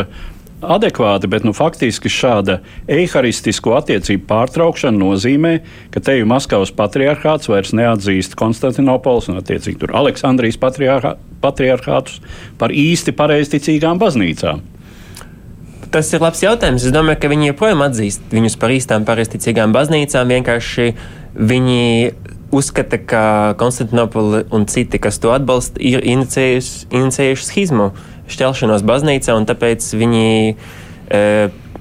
[0.74, 2.58] adekvāti, bet nu, faktiski šāda
[2.90, 5.54] eharistisko attiecību pārtraukšana nozīmē,
[5.94, 12.20] ka te jau Maskavas patriarchāts vairs neatzīst Konstantinopolis un attiecīgi tur Aleksandrijas patriarchā, patriarchātus
[12.60, 14.62] par īsti pareizticīgām baznīcām.
[15.94, 16.82] Tas ir labs jautājums.
[16.82, 20.32] Es domāju, ka viņi joprojām atzīst viņus par īstām pareizticīgām baznīcām.
[20.32, 20.88] Vienkārši
[21.38, 21.84] viņi
[22.54, 23.22] uzskata, ka
[23.60, 27.92] Konstantinopoli un citi, kas to atbalsta, ir inicējuši, schizmu.
[27.92, 31.22] Uh, šķelšanos baznīcā, un tāpēc viņi e,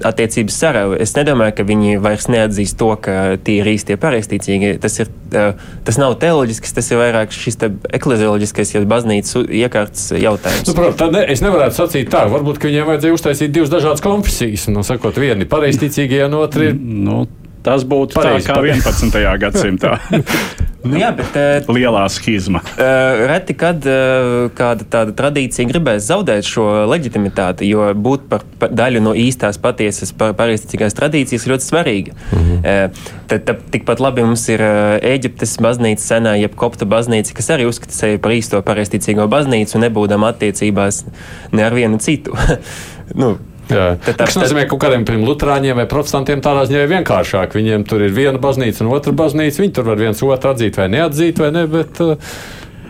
[0.03, 0.97] attiecības sarauj.
[1.03, 4.73] Es nedomāju, ka viņi vairs neatzīst to, ka tie ir īstie pareizticīgi.
[4.83, 5.45] Tas, ir, e,
[5.87, 7.59] tas nav teoloģisks, tas ir vairāk šis
[7.99, 10.67] eklezioloģiskais, ja baznīcas iekārtas jautājums.
[10.69, 14.67] Nu, protams, ne, es nevarētu sacīt tā, varbūt viņiem vajadzēja uztaisīt divas dažādas konfesijas.
[14.73, 16.77] Nu, sakot, vieni pareizticīgie, un otri ir.
[16.77, 17.23] Nu,
[17.63, 19.23] Tas būtu Pareiz, tā kā 11.
[19.39, 19.93] gadsimtā.
[20.83, 22.59] Nu, jā, bet uh, lielā schizma.
[22.75, 28.73] Uh, reti, kad uh, kāda tāda tradīcija gribēs zaudēt šo leģitimitāti, jo būt par, par
[28.75, 32.17] daļu no īstās, patiesas, par, pareizticīgās tradīcijas ļoti svarīga.
[32.31, 32.59] Mm -hmm.
[32.59, 34.65] uh, tad, tad tikpat labi mums ir
[35.13, 40.27] Eģiptes baznīca, senā, jeb kopta baznīca, kas arī uzskata sevi par īsto pareizticīgo baznīcu, nebūdam
[40.27, 41.05] attiecībās
[41.51, 42.35] ne ar vienu citu.
[43.21, 43.37] nu,
[43.69, 47.55] tas nozīmē, ka kādiem luterāņiem vai protestantiem tādā ziņā ir vienkāršāk.
[47.59, 49.63] Viņiem tur ir viena baznīca un otra baznīca.
[49.63, 51.65] Viņi tur var viens otru atzīt vai neatzīt, vai ne?
[51.71, 52.35] Bet, uh,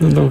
[0.02, 0.28] nu,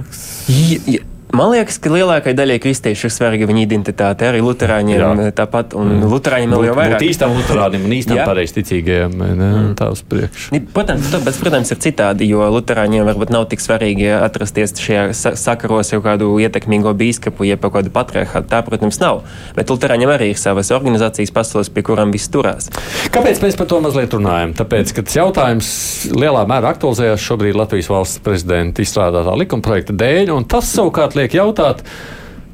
[0.52, 1.13] ja, ja.
[1.34, 4.28] Man liekas, ka lielākajai daļai kristiešu ir svarīga viņa identitāte.
[4.28, 5.30] Arī Lutāņiem Jā.
[5.34, 6.06] tāpat, un mm.
[6.12, 7.02] Lutāņiem vēl jau vairāk.
[7.08, 9.72] Īstam Lutāņiem un īstam pareizticīgajiem mm.
[9.78, 10.60] tā uz priekšu.
[10.74, 16.00] Protams, bet, protams, ir citādi, jo Lutāņiem varbūt nav tik svarīgi atrasties šajā sakaros jau
[16.04, 18.50] kādu ietekmīgo bīskapu, jeb kādu patriarchātu.
[18.52, 19.24] Tā, protams, nav.
[19.58, 22.70] Bet Lutāņiem arī ir savas organizācijas pasaules, pie kurām viss turās.
[23.14, 24.54] Kāpēc mēs par to mazliet runājam?
[24.62, 25.68] Tāpēc, ka tas jautājums
[26.14, 31.23] lielā mērā aktualizējās šobrīd Latvijas valsts prezidenta izstrādātā likuma projekta dēļ, un tas savukārt liek
[31.24, 31.82] liek jautāt,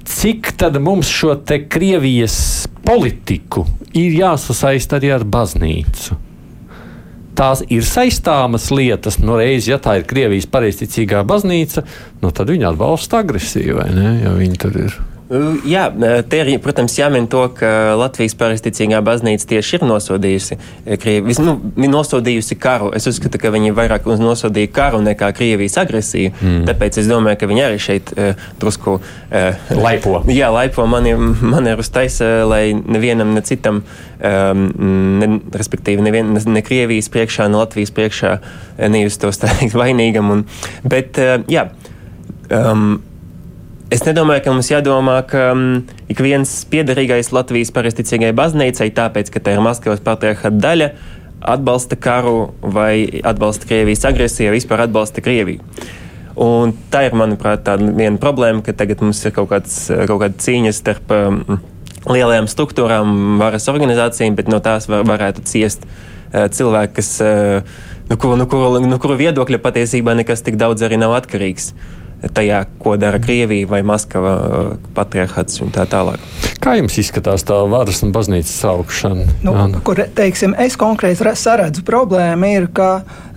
[0.06, 3.66] cik tad mums šo te Krievijas politiku
[3.96, 6.18] ir jāsasaista arī ar baznīcu?
[7.40, 11.86] Tās ir saistāmas lietas, no reizes, ja tā ir Krievijas pareizticīgā baznīca,
[12.20, 14.10] nu tad viņi atbalsta agresiju, vai ne?
[14.24, 14.98] Ja viņi tur ir.
[15.31, 15.85] Jā,
[16.26, 20.57] te ir, protams, jāmin to, ka Latvijas pareizticīgā baznīca tieši ir nosodījusi
[20.99, 22.89] Krievijas, nu, nosodījusi karu.
[22.99, 26.33] Es uzskatu, ka viņi vairāk nosodīja karu nekā Krievijas agresiju.
[26.35, 26.64] Mm.
[26.66, 30.16] Tāpēc es domāju, ka viņi arī šeit uh, drusku uh, laipo.
[30.35, 33.85] Jā, laipo mani, manierus taisa, lai nevienam, ne citam,
[34.18, 34.64] um,
[35.22, 38.35] ne, respektīvi, nevien, ne, ne Krievijas priekšā, ne Latvijas priekšā
[38.91, 40.35] nejustos tā teikt vainīgam.
[40.35, 40.43] Un,
[40.83, 41.68] bet, uh, jā.
[42.51, 42.99] Um,
[43.91, 45.62] Es nedomāju, ka mums jādomā, ka um,
[46.07, 50.86] ik viens piederīgais Latvijas pareizticīgai baznīcai, tāpēc, ka tā ir Maskavas patriarchāta daļa,
[51.55, 55.66] atbalsta karu vai atbalsta Krievijas agresiju, vispār atbalsta Krieviju.
[56.38, 60.76] Un tā ir, manuprāt, viena problēma, ka tagad mums ir kaut, kāds, kaut kāda cīņa
[60.76, 61.59] starp um,
[62.07, 68.14] lielajām struktūrām, varas organizācijām, bet no tās var, varētu ciest uh, cilvēki, kas, uh, no,
[68.14, 71.74] kuru, no, kuru, no kuru viedokļa patiesībā nekas tik daudz arī nav atkarīgs.
[71.74, 71.97] Uh,
[72.34, 74.34] tajā, ko dara Krievija vai Maskava,
[74.96, 76.20] patriarchāts un tā tālāk.
[76.60, 79.24] Kā jums izskatās tā varas un baznīcas saukšana?
[79.46, 79.54] Nu,
[79.86, 82.90] kur, teiksim, es konkrēti saredzu problēmu, ir, ka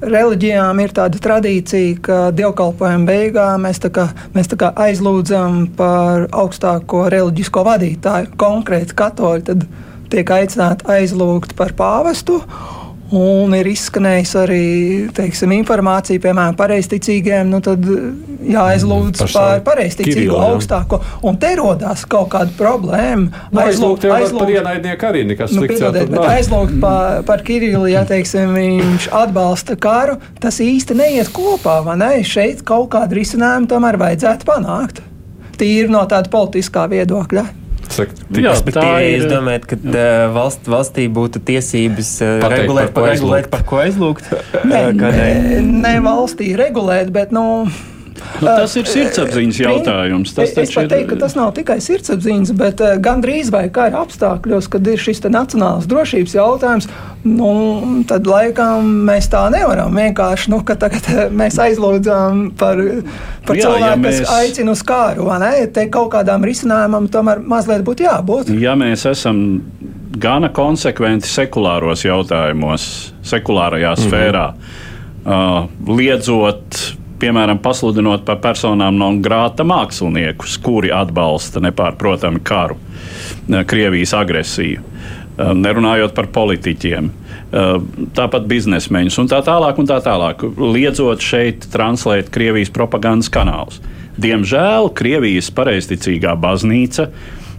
[0.03, 6.27] reliģijām ir tāda tradīcija, ka dievkalpojuma beigām mēs, tā kā, mēs tā kā aizlūdzam par
[6.36, 9.67] augstāko reliģisko vadītāju, konkrēti katoļi, tad
[10.11, 12.41] tiek aicināti aizlūgt par pāvestu.
[13.14, 14.64] Un ir izskanējusi arī
[15.14, 20.97] teiksim, informācija, piemēram, pareizticīgiem, nu tad jāaizlūdz mm, par pareizticīgo augstāko.
[21.30, 23.45] Un te rodās kaut kāda problēma.
[23.53, 28.55] Nu, aizlūgt aizlūgt, par ienaidnieku arī nekas nu, bet aizlūgt par, par Kirillu, ja teiksim,
[28.57, 32.14] viņš atbalsta karu, tas īsti neiet kopā, vai ne?
[32.26, 35.03] Šeit kaut kādu risinājumu tomēr vajadzētu panākt.
[35.59, 37.45] Tīri no tāda politiskā viedokļa.
[38.34, 39.22] Jā, ir...
[39.22, 40.10] Jūs domājat, ka jā.
[40.36, 44.30] valst, valstī būtu tiesības Pateikt, regulēt, par ko, regulēt, par ko aizlūgt?
[44.68, 47.66] Nē, ne, ne valstī regulēt, bet nu.
[48.41, 50.34] Nu, tas ir sirdsapziņas jautājums.
[50.36, 53.97] Tas es pat teiktu, ka tas nav tikai sirdsapziņas, bet uh, gandrīz vai kā ir
[53.99, 56.89] apstākļos, kad ir šis nacionālās drošības jautājums,
[57.28, 57.51] nu,
[58.09, 62.82] tad laikam mēs tā nevaram vienkārši, nu, ka tagad mēs aizlūdzām par,
[63.47, 64.21] par Jā, cilvēku, ja mēs...
[64.24, 65.51] kas aicina uz kāru, vai ne?
[65.74, 68.51] Te kaut kādām risinājumam tomēr mazliet būtu jābūt.
[68.59, 69.43] Ja mēs esam
[70.24, 72.89] gana konsekventi sekulāros jautājumos,
[73.28, 74.09] sekulārajā mhm.
[74.09, 75.69] sfērā, mm -hmm.
[75.88, 76.84] uh, liedzot
[77.24, 84.84] piemēram, pasludinot par personām no grāta māksliniekus, kuri atbalsta nepārprotami karu, eh, Krievijas agresiju.
[85.34, 87.80] Eh, nerunājot par politiķiem, eh,
[88.13, 93.80] tāpat biznesmeņus un tā tālāk, un tā tālāk, liedzot šeit translēt Krievijas propagandas kanālus.
[94.19, 97.09] Diemžēl Krievijas pareizticīgā baznīca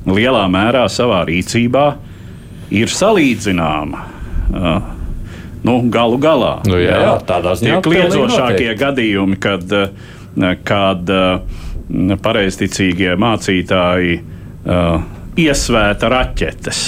[0.07, 1.97] lielā mērā savā rīcībā
[2.71, 4.05] ir salīdzināma
[5.65, 6.55] nu, galu galā.
[6.69, 11.61] Nu, jā, jā, tādā ziņā tie kliedzošākie gadījumi, kad, eh, kad eh,
[12.25, 14.15] pareizticīgie mācītāji
[14.65, 15.03] uh,
[15.37, 16.81] iesvēta raķetes,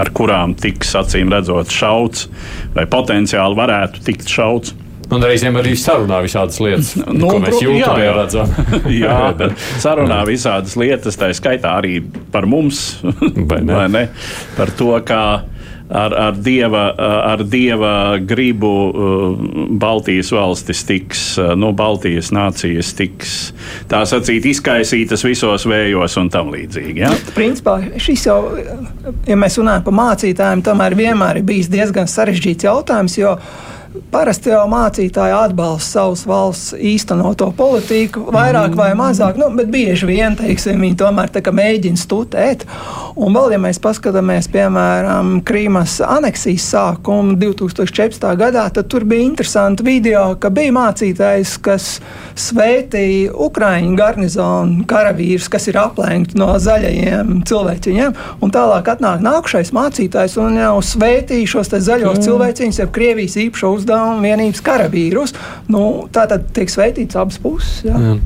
[0.00, 2.28] ar kurām tiks acīm redzot šauts,
[2.72, 4.76] vai potenciāli varētu tikt šauts.
[5.10, 8.52] Un reizēm arī sarunā visādas lietas, nu, ko mēs YouTube redzam.
[9.02, 11.96] jā, bet sarunā visādas lietas, tā skaitā arī
[12.30, 13.74] par mums, vai ne?
[13.80, 14.04] Vai ne?
[14.54, 15.24] Par to, kā
[15.90, 16.82] ar, ar, dieva,
[17.32, 18.72] ar dieva gribu
[19.80, 21.24] Baltijas valstis tiks,
[21.58, 23.34] no Baltijas nācijas tiks,
[23.90, 27.02] tā sacīt, izkaisītas visos vējos un tam līdzīgi.
[27.02, 27.10] Ja?
[27.14, 28.38] Nu, principā šis jau,
[29.26, 33.36] ja mēs runājam par mācītājiem, tomēr vienmēr ir bijis diezgan sarežģīts jautājums, jo
[34.10, 40.36] Parasti jau mācītāji atbalsta savas valsts īstenoto politiku, vairāk vai mazāk, nu, bet bieži vien
[40.38, 42.64] teiksim, viņi tomēr mēģina studēt.
[43.20, 48.24] Un vēl, ja mēs paskatāmies, piemēram, Krīmas aneksijas sākumu 2014.
[48.40, 51.88] gadā, tad tur bija interesanti video, ka bija mācītājs, kas
[52.38, 60.38] svētīja Ukraiņu garnizonu karavīrus, kas ir aplenkti no zaļajiem cilvēciņiem, un tālāk atnāk nākamais mācītājs
[60.40, 65.34] un jau svētīja šos zaļos cilvēciņus, jeb Krievijas īpašo uzdevuma vienības karavīrus.
[65.70, 67.82] Nu, tā tad tiek sveitīts abas puses.
[67.86, 67.98] Jā.
[67.98, 68.16] Jā.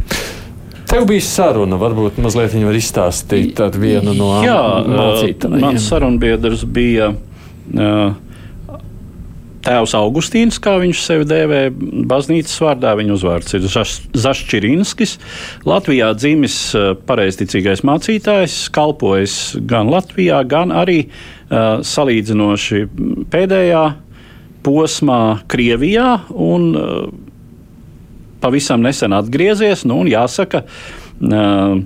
[0.91, 5.63] Tev bija saruna, varbūt mazliet viņa var izstāstīt tādu vienu no Jā, mācītājiem.
[5.65, 8.13] Mans sarunbiedrs bija uh,
[9.65, 11.63] tēvs Augustīns, kā viņš sevi dēvē
[12.11, 12.93] baznīcas vārdā.
[13.01, 15.17] Viņa uzvārds ir Zašķirinskis.
[15.67, 16.59] Latvijā dzimis
[17.09, 22.85] pareizticīgais mācītājs, kalpojis gan Latvijā, gan arī uh, salīdzinoši
[23.33, 23.85] pēdējā
[24.65, 27.07] posmā Krievijā un uh,
[28.45, 29.85] pavisam nesen atgriezies.
[29.89, 31.79] Nu, jāsaka, uh,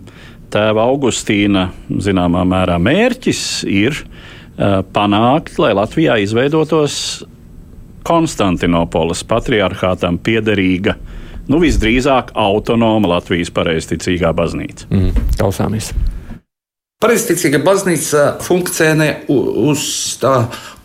[0.53, 6.99] tēva Augustīna zināmā mērā mērķis ir uh, panākt, lai Latvijā izveidotos
[8.09, 10.95] Konstantinopolis patriarchātam piederīga,
[11.51, 14.89] nu visdrīzāk autonoma Latvijas pareizticīgā baznīca.
[14.89, 15.93] Mm, klausāmies!
[16.99, 19.83] Pareizticīga baznīca funkcionē uz
[20.19, 20.33] tā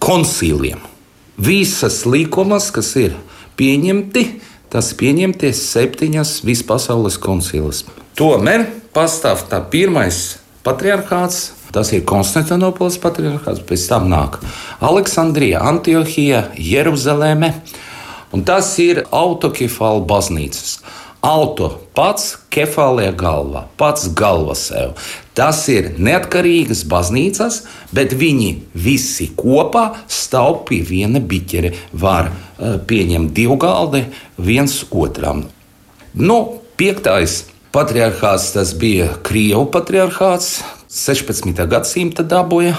[0.03, 0.92] koncīliem.
[1.37, 3.15] Visas līkumas, kas ir
[3.57, 4.23] pieņemti,
[4.69, 7.83] tas pieņemties septiņas vispasaules koncīlas.
[8.17, 14.37] Tomēr pastāv tā pirmais patriarchāts, tas ir Konstantinopolis patriarchāts, pēc tam nāk
[14.77, 17.49] Aleksandrija, Antiohija, Jeruzaleme,
[18.33, 20.77] un tas ir autokefāla baznīcas.
[21.23, 24.97] Auto pats kefālajā galvā, pats galva sev.
[25.31, 27.61] Tas ir neatkarīgas baznīcas,
[27.95, 31.71] bet viņi visi kopā stāv pie viena biķera.
[31.95, 34.03] Var uh, pieņemt divu galdi
[34.35, 35.45] viens otram.
[36.11, 40.59] Nu, piektais patriarchāts tas bija Krievu patriarchāts,
[40.91, 41.55] 16.
[41.71, 42.75] gadsimta dabūja.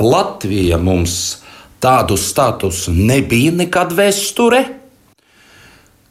[0.00, 1.38] Latvija mums
[1.78, 4.79] tādu statusu nebija nekad vēsturē.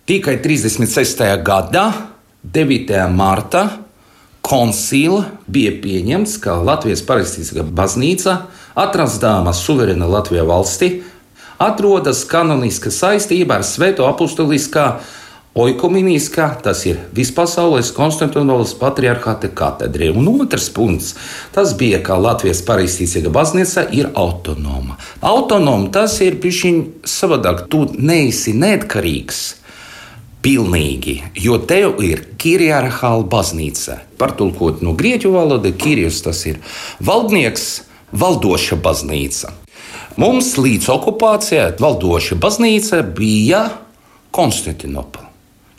[0.10, 1.20] Tikai 36.
[1.46, 1.84] gadā,
[2.42, 2.96] 9.
[3.14, 3.60] martā,
[4.42, 8.34] koncila bija pieņemts, ka Latvijas Pareizticīgā baznīca,
[8.74, 10.90] atrastama suverēna Latvijas valstī,
[11.62, 14.88] atrodas kanoniska saistībā ar Svēto apustuliskā
[15.54, 20.10] oikumīniskā, tas ir vispasaules Konstantinopolis patriarchāta katedrē.
[20.10, 21.14] Un otrs punkts,
[21.54, 24.98] tas bija, ka Latvijas Pareizticīgā baznīca ir autonoma.
[25.22, 29.59] Autonoma tas ir pišķiņ savādāk, tu neesi neatkarīgs.
[30.40, 33.98] Pilnīgi, jo tev ir Kirijāra baznīca.
[34.18, 36.62] Partulkot no grieķu valodas, Kirijs tas ir
[37.04, 39.52] valdnieks, valdoša baznīca.
[40.20, 43.66] Mums līdz okupācijai valdoša baznīca bija
[44.32, 45.28] Konstantinopola.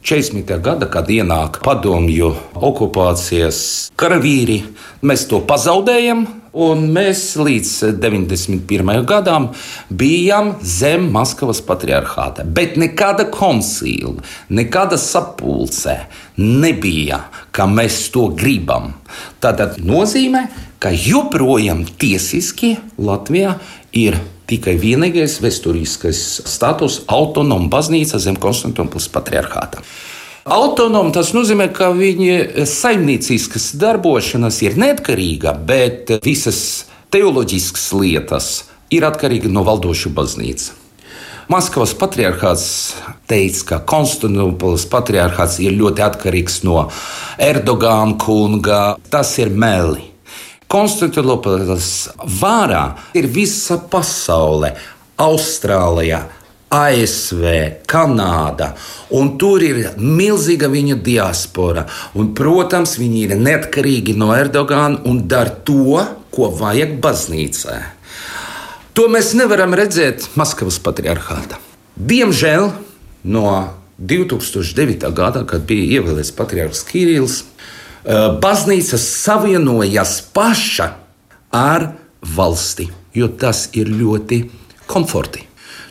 [0.02, 0.61] 40.
[0.64, 4.62] gada, kad ienāk padomju okupācijas karavīri,
[5.04, 9.05] mēs to pazaudējam, un mēs līdz 91.
[9.07, 9.51] gadam
[9.90, 12.44] bijām zem Maskavas patriarchāta.
[12.44, 14.16] Bet nekāda koncila,
[14.51, 15.96] nekāda sapulce
[16.40, 17.22] nebija,
[17.55, 18.94] ka mēs to gribam.
[19.40, 20.46] Tas nozīmē,
[20.80, 23.59] ka joprojām tiesiski Latvijā
[23.92, 24.18] ir
[24.51, 29.82] tikai vienīgais vēsturiskais status- autonoma baznīca zem Konstantinopolis patriarchāta.
[30.49, 38.51] Autonomi tas nozīmē, ka viņa saimnieciskas darbošanās ir neatkarīga, bet visas teoloģiskas lietas
[38.95, 40.72] ir atkarīgas no valdošu baznīcas.
[41.51, 42.66] Maskavas patriarchāts
[43.28, 46.84] teica, ka Konstantinopolis patriarchāts ir ļoti atkarīgs no
[47.43, 48.80] Erdogāna kunga.
[49.11, 50.07] Tas ir meli.
[50.70, 51.91] Konstantinopolis
[52.41, 52.84] vārā
[53.18, 54.76] ir visa pasaule,
[55.20, 56.22] Austrālija.
[56.70, 57.44] ASV,
[57.90, 58.70] Kanāda,
[59.18, 61.86] un tur ir milzīga viņa diaspora.
[62.14, 65.98] Un, protams, viņi ir neatkarīgi no Erdogana un dara to,
[66.30, 67.80] ko vajag baznīcā.
[68.94, 71.58] To mēs nevaram redzēt Maskavas patriarchātā.
[71.96, 72.70] Diemžēl
[73.34, 73.46] no
[73.98, 75.10] 2009.
[75.14, 77.42] gada, kad bija ievēlēts patriarchs Kirils,
[78.00, 80.86] Eh, baznīca savienojas paša
[81.52, 81.82] ar
[82.24, 84.38] valsti, jo tas ir ļoti
[84.88, 85.44] komforti.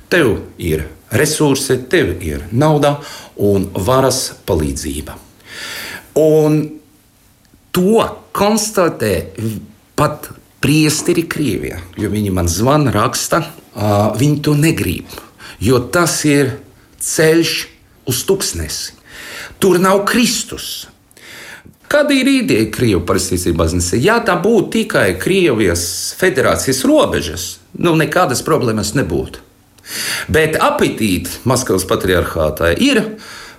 [0.10, 2.97] Tev ir resursi, tev ir nauda
[3.38, 5.16] un varas palīdzība.
[6.20, 6.60] Un
[7.72, 8.03] to
[8.36, 9.14] konstatē
[9.99, 10.30] pat
[10.60, 13.43] priesteri Krievijā, jo viņi man zvana, raksta,
[14.20, 15.12] viņi to negrib,
[15.64, 16.57] jo tas ir
[16.99, 17.53] ceļš
[18.10, 18.95] uz tūkstnesi.
[19.60, 20.88] Tur nav Kristus.
[21.89, 23.99] Kāda ir ideja Krievijas pareizticības baznīca?
[24.01, 25.84] Ja tā būtu tikai Krievijas
[26.20, 27.45] federācijas robežas,
[27.82, 29.45] nu nekādas problēmas nebūtu.
[30.30, 33.02] Bet apetīti Maskavas patriarchātā ir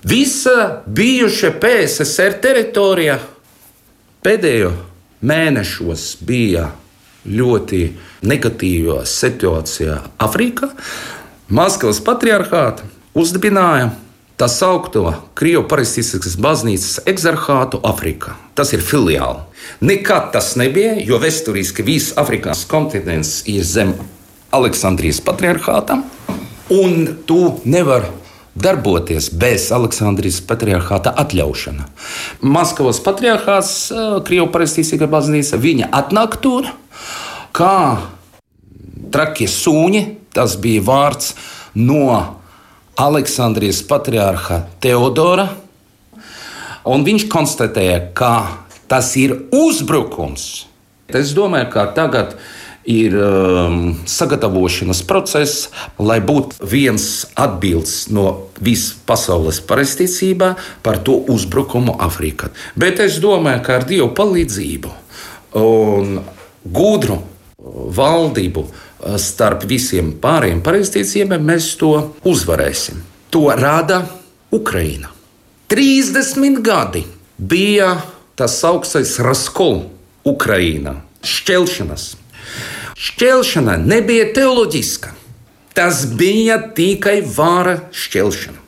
[0.07, 3.19] visa bijušā PSSR teritorija.
[4.21, 4.75] Pēdējo
[5.25, 6.69] mēnešos bija
[7.27, 7.81] ļoti
[8.29, 10.71] negatīvā situācijā Afrikā.
[11.51, 13.91] Maskavas patriarchāta uzdibināja
[14.41, 18.37] tā saucamo Krievijas baznīcas ekzarhātu Afrikā.
[18.57, 19.43] Tas ir filiāli.
[19.85, 23.93] Nekad tas nebija, jo vēsturiski viss Afrikas kontinents ir zem
[24.51, 26.01] Aleksandrijas patriarchāta,
[26.71, 28.11] un tu nevari
[28.55, 31.87] darboties bez Aleksandrijas patriarchāta atļaušana.
[32.43, 36.67] Maskavas patriarchāts, eh, Krievijas pareizticīgā baznīca, viņa atnāk tur
[37.53, 37.99] kā
[39.11, 40.17] trakie sūņi.
[40.33, 41.35] Tas bija vārds
[41.75, 42.37] no
[42.97, 45.49] Aleksandrijas patriārha Teodora,
[46.85, 48.47] un viņš konstatēja, ka
[48.89, 50.67] tas ir uzbrukums.
[51.09, 52.37] Es domāju, ka tagad
[52.85, 55.69] ir um, sagatavošanas process,
[55.99, 60.55] lai būtu viens atbildes no visas pasaules pareizticībā
[60.85, 62.51] par to uzbrukumu Afrikā.
[62.77, 64.95] Bet es domāju, ka ar Dievu palīdzību
[65.61, 66.21] un
[66.65, 67.21] gudru
[68.01, 73.05] valdību uh, starp visiem pārējiem pareizticībiem mēs to uzvarēsim.
[73.31, 74.03] To rada
[74.51, 75.13] Ukraina.
[75.71, 77.05] 30 gadi
[77.39, 77.93] bija
[78.35, 79.87] tas augstais raskols
[80.27, 82.20] Ukrainā, šķelšanas.
[83.01, 85.15] Šķelšana nebija teoloģiska.
[85.75, 88.59] Tas bija tikai vāra šķelšana.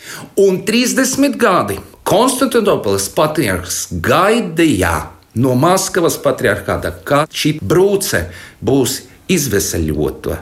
[0.44, 4.94] Un 30 gadi Konstantinopolis patriarhs gaidīja
[5.38, 8.24] no Maskavas patriarchāta, ka šī brūce
[8.64, 10.40] būs izveseļota.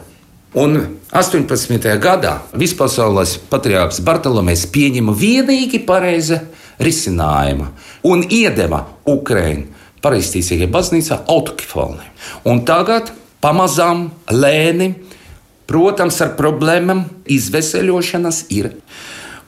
[0.61, 0.81] Un
[1.15, 1.93] 18.
[2.03, 6.41] gadā vispasaules patriārhs Bartolomēs pieņēma vienīgi pareizi
[6.83, 7.69] risinājumu
[8.11, 12.03] un iedeva Ukraiņu pareizticīgai baznīcā autokefāli.
[12.49, 14.95] Un tagad pamazām, lēni,
[15.71, 18.73] protams, ar problēmām izveseļošanas ir.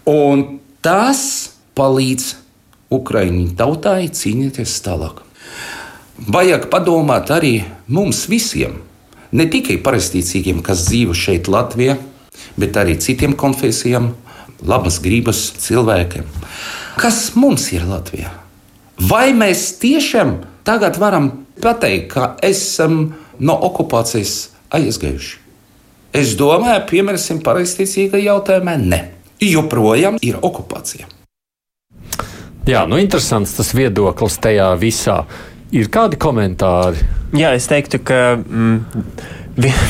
[0.08, 2.32] Un tas palīdz
[2.92, 5.22] Ukraiņu tautai cīnīties tālāk.
[6.22, 8.76] Vajag padomāt arī mums visiem,
[9.32, 11.96] ne tikai pareizticīgiem, kas dzīvo šeit, Latvijā,
[12.60, 14.12] bet arī citiem konfesijām,
[14.62, 16.28] labas gribas cilvēkiem.
[17.00, 18.30] Kas mums ir Latvijā?
[19.00, 20.36] Vai mēs tiešām
[20.68, 21.30] tagad varam
[21.62, 25.38] pateikt, ka esam no okupācijas aizgājuši?
[26.12, 29.00] Es domāju, piemēram, pareizticīga jautājumā, ne.
[29.42, 31.08] Joprojām ir okupācija.
[32.68, 35.22] Jā, nu interesants tas viedoklis tajā visā.
[35.74, 37.00] Ir kādi komentāri?
[37.34, 39.08] Jā, es teiktu, ka mm,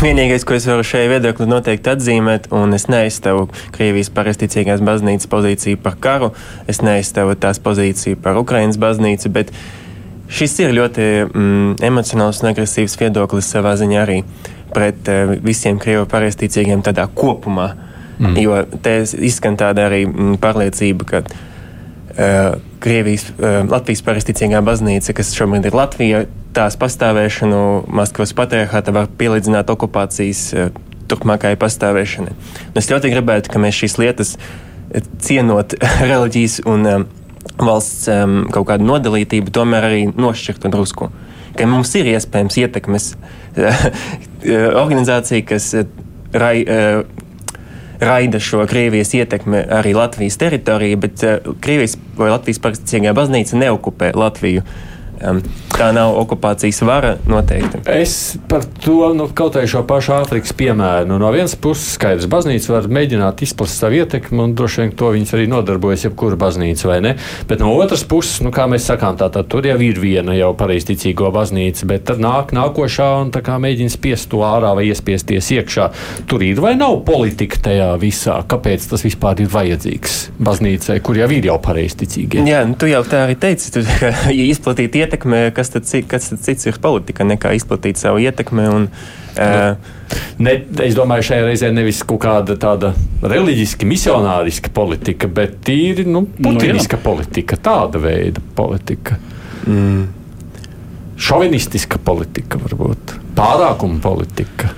[0.05, 5.83] vienīgais, ko es varu šajā viedokļā noteikti atzīmēt, un es neizstāvu Krievijas pareizticīgās baznīcas pozīciju
[5.83, 6.33] par karu,
[6.71, 9.53] es neizstāvu tās pozīciju par Ukrainas baznīcu, bet
[10.33, 14.21] šis ir ļoti mm, emocionāls un agresīvs viedoklis savā ziņā arī
[14.73, 17.73] pret uh, visiem Krievu pareizticīgiem tādā kopumā.
[18.19, 18.37] Mm.
[18.41, 25.35] Jo te izskan tāda arī mm, pārliecība, ka uh, Krievijas, uh, Latvijas pareizticīgā baznīca, kas
[25.37, 26.25] šobrīd ir Latvija,
[26.57, 27.63] tās pastāvēšanu
[27.93, 30.69] Maskavas patriarchāta var pielīdzināt okupācijas uh,
[31.13, 32.37] turpmākajai pastāvēšanai.
[32.73, 34.37] Un es ļoti gribētu, ka mēs šīs lietas
[35.25, 35.77] cienot
[36.11, 37.03] reliģijas un uh,
[37.59, 41.11] valsts um, kaut kādu nodalītību tomēr arī nošķirtu drusku.
[41.57, 43.11] Ka mums ir iespējams ietekmes
[44.83, 45.91] organizācija, kas eh,
[46.33, 47.03] rai, uh,
[48.03, 51.27] raida šo Krievijas ietekmi arī Latvijas teritorijā, bet
[51.63, 54.65] Krievijas vai Latvijas pakristīgā baznīca neokupē Latviju.
[54.65, 54.92] Uh,
[55.77, 57.81] tā nav okupācijas vara noteikti.
[57.91, 61.09] Es par to nu, kaut kā šo pašu Āfrikas piemēru.
[61.11, 65.13] Nu, no vienas puses, skaidrs, baznīca var mēģināt izplatīt savu ietekmi, un droši vien to
[65.15, 67.15] viņas arī nodarbojas, jebkura baznīca vai ne.
[67.49, 70.53] Bet no otras puses, nu, kā mēs sakām, tā, tā tur jau ir viena jau
[70.59, 75.89] pareizticīgo baznīca, bet tad nāk nākošā un mēģina spiest to ārā vai iespiesties iekšā.
[76.31, 78.41] Tur ir vai nav politika tajā visā?
[78.49, 82.43] Kāpēc tas vispār ir vajadzīgs baznīcai, kur jau ir jau pareizticīgi?
[82.49, 85.85] Jā, nu, tu jau tā arī teici, tu, ka, ja izplatīt ietekmi ietekme, kas tad,
[86.09, 88.69] kas tad cits ir politika, nekā izplatīt savu ietekmi.
[88.69, 88.89] Un,
[89.37, 89.77] uh,
[90.45, 90.53] Ne,
[90.85, 92.91] es domāju, šajā reizē nevis kaut kāda tāda
[93.25, 99.17] reliģiska, misionāriska politika, bet tīri nu, putiniska nu, politika, tāda veida politika.
[99.65, 100.03] Mm.
[101.17, 104.75] Šovinistiska politika, varbūt pārākuma politika.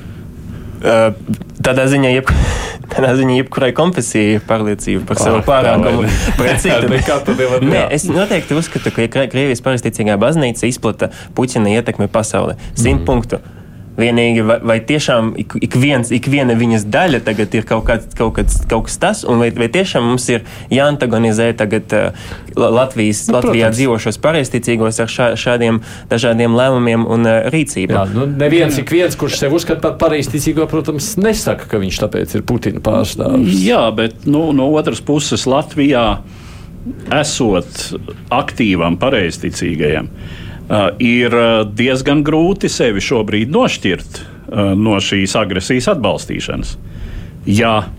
[1.64, 2.28] Tādā ziņā, jeb,
[2.92, 6.04] tādā ziņā jebkurai konfesijai ir pārliecība par savu pārākumu
[6.36, 6.90] pret citu.
[7.64, 12.58] Nē, es noteikti uzskatu, ka Krievijas pareizticīgā baznīca izplata Puķina ietekmi pasaulē.
[12.74, 13.06] Simt mm.
[13.08, 13.40] punktu.
[13.94, 18.08] Vienīgi vai, vai tiešām ik, ik, viens, ik viena viņas daļa tagad ir kaut, kāds,
[18.18, 20.42] kaut, kāds, kaut kas tas, un vai, vai tiešām mums ir
[20.74, 22.24] jāantagonizē tagad uh,
[22.58, 23.78] Latvijas, nu, Latvijā protams.
[23.78, 25.78] dzīvošos pareizticīgos ar šā, šādiem
[26.10, 27.94] dažādiem lēmumiem un uh, rīcību.
[27.94, 32.34] Jā, nu, neviens ik viens, kurš sev uzskata par pareizticīgo, protams, nesaka, ka viņš tāpēc
[32.34, 33.62] ir Putina pārstāvis.
[33.62, 36.08] Jā, bet nu, no otras puses Latvijā
[37.14, 37.94] esot
[38.34, 40.10] aktīvam pareizticīgajam
[40.98, 46.76] ir uh, diezgan grūti sevi šobrīd nošķirt uh, no šīs agresijas atbalstīšanas.
[47.44, 47.90] Ja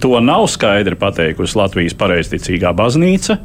[0.00, 3.40] to nav skaidri pateikusi Latvijas pareizticīgā baznīca,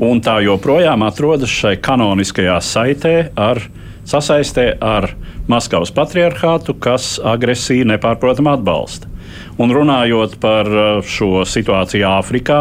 [0.00, 3.60] un tā joprojām atrodas šai kanoniskajā saitē ar
[4.08, 5.10] sasaistē ar
[5.48, 9.08] Maskavas patriarchātu, kas agresiju nepārprotami atbalsta.
[9.60, 10.68] Un runājot par
[11.04, 12.58] šo situāciju Āfrikā,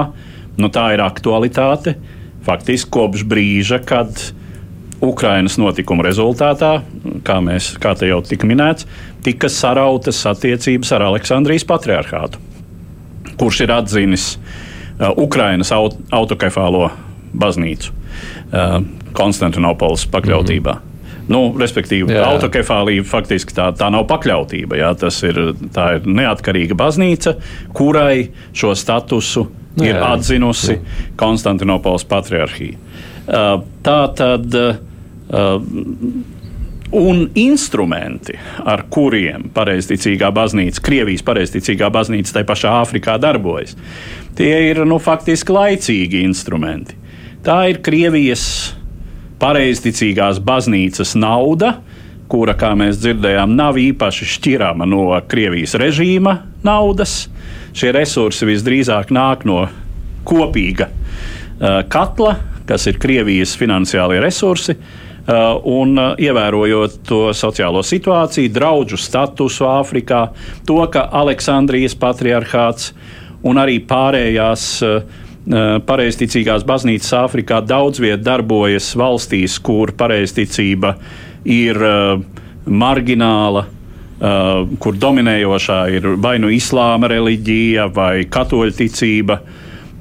[0.59, 1.95] nu tā ir aktualitāte
[2.47, 4.11] faktiski kopš brīža, kad
[5.01, 6.79] Ukrainas notikuma rezultātā,
[7.25, 8.87] kā, mēs, kā te jau tika minēts,
[9.25, 12.41] tika sarautas attiecības ar Aleksandrijas patriarchātu,
[13.37, 16.89] kurš ir atzinis uh, Ukrainas aut autokefālo
[17.37, 18.81] baznīcu uh,
[19.17, 20.73] Konstantinopolis pakļautībā.
[20.73, 20.93] Mm -hmm.
[21.27, 22.23] Nu, respektīvi, Jā.
[22.23, 24.77] autokefālija faktiski tā, tā nav pakļautība.
[24.79, 25.35] Jā, tas ir,
[25.75, 27.35] tā ir neatkarīga baznīca,
[27.73, 30.13] kurai šo statusu Nu, ir jā.
[30.13, 30.79] atzinusi
[31.15, 32.77] Konstantinopolis patriarchija.
[33.27, 34.55] Uh, Tā tad.
[34.55, 34.86] Uh,
[36.87, 43.73] Un instrumenti, ar kuriem pareizticīgā baznīca, Krievijas pareizticīgā baznīca, tai pašā Āfrikā darbojas,
[44.39, 46.95] tie ir nu, faktiski laicīgi instrumenti.
[47.43, 48.45] Tā ir Krievijas
[49.41, 51.73] pareizticīgās baznīcas nauda,
[52.31, 57.25] kura, kā mēs dzirdējām, nav īpaši šķirama no Krievijas režīma naudas.
[57.75, 59.65] Šie resursi visdrīzāk nāk no
[60.27, 64.77] kopīga uh, katla, kas ir Krievijas finansiālie resursi.
[64.77, 70.21] Uh, un uh, ievērojot to sociālo situāciju, draugu statusu Āfrikā,
[70.67, 72.93] to, ka Aleksandrijas patriarchāts
[73.47, 80.95] un arī pārējās uh, uh, pareizticīgās baznīcas Āfrikā daudz viet darbojas valstīs, kur pareizticība
[81.43, 82.21] ir uh,
[82.67, 83.67] margināla.
[84.17, 89.35] Uh, kur dominējošā ir vai nu islāma reliģija, vai katoļu ticība.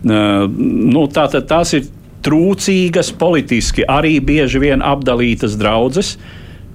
[0.07, 1.91] Uh, nu, tātad tās ir
[2.27, 6.17] trūcīgas, politiski arī bieži vien apdalītas draudzes,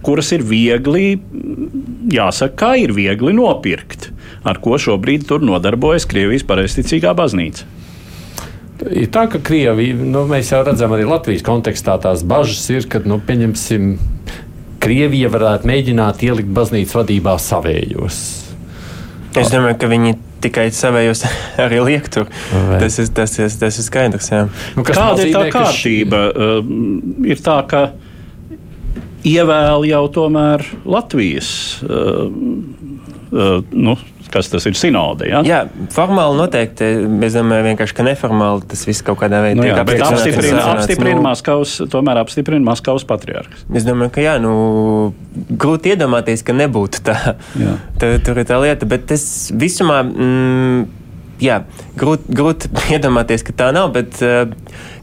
[0.02, 1.20] kuras ir viegli,
[2.12, 4.10] jāsaka, kā ir viegli nopirkt,
[4.48, 7.68] ar ko šobrīd tur nodarbojas Krievijas pareizticīgā baznīca.
[8.90, 13.04] Ir tā, ka Krievija, nu, mēs jau redzam, arī Latvijas kontekstā tās bažas ir, ka,
[13.06, 13.92] nu, pieņemsim,
[14.82, 18.24] Krievija varētu mēģināt ielikt baznīcas vadībā savējos.
[19.38, 21.26] Es domāju, ka viņi tikai savējos
[21.66, 22.30] arī liek tur.
[22.52, 22.80] Vai?
[22.84, 24.32] Tas ir, tas, ir, tas ir skaidrs.
[24.34, 24.46] Jā.
[24.78, 26.24] Nu, kas Kāda ir tā kārtība?
[26.32, 26.62] Uh,
[27.28, 27.84] ir tā, ka
[29.28, 31.52] ievēl jau tomēr Latvijas.
[31.86, 32.28] Uh,
[33.32, 33.98] uh, nu,
[34.32, 35.28] kas tas ir sinode?
[35.30, 35.42] Ja?
[35.46, 35.60] jā,
[35.94, 36.88] formāli noteikti.
[37.28, 41.18] Es domāju, vienkārši, ka neformāli tas viss kaut kādā veidā Nu, jā, bet apstiprina, apstiprina
[41.20, 43.66] nu, Maskavas, tomēr apstiprina Maskavas patriarhs.
[43.76, 44.54] Es domāju, ka jā, nu,
[45.52, 47.18] grūti iedomāties, ka nebūtu tā.
[47.60, 47.76] Jā.
[48.02, 50.02] tā tur ir tā lieta, bet es visumā.
[50.08, 50.90] Mm,
[51.42, 51.64] Jā,
[51.98, 54.52] grūti grūt iedomāties, ka tā nav, bet uh,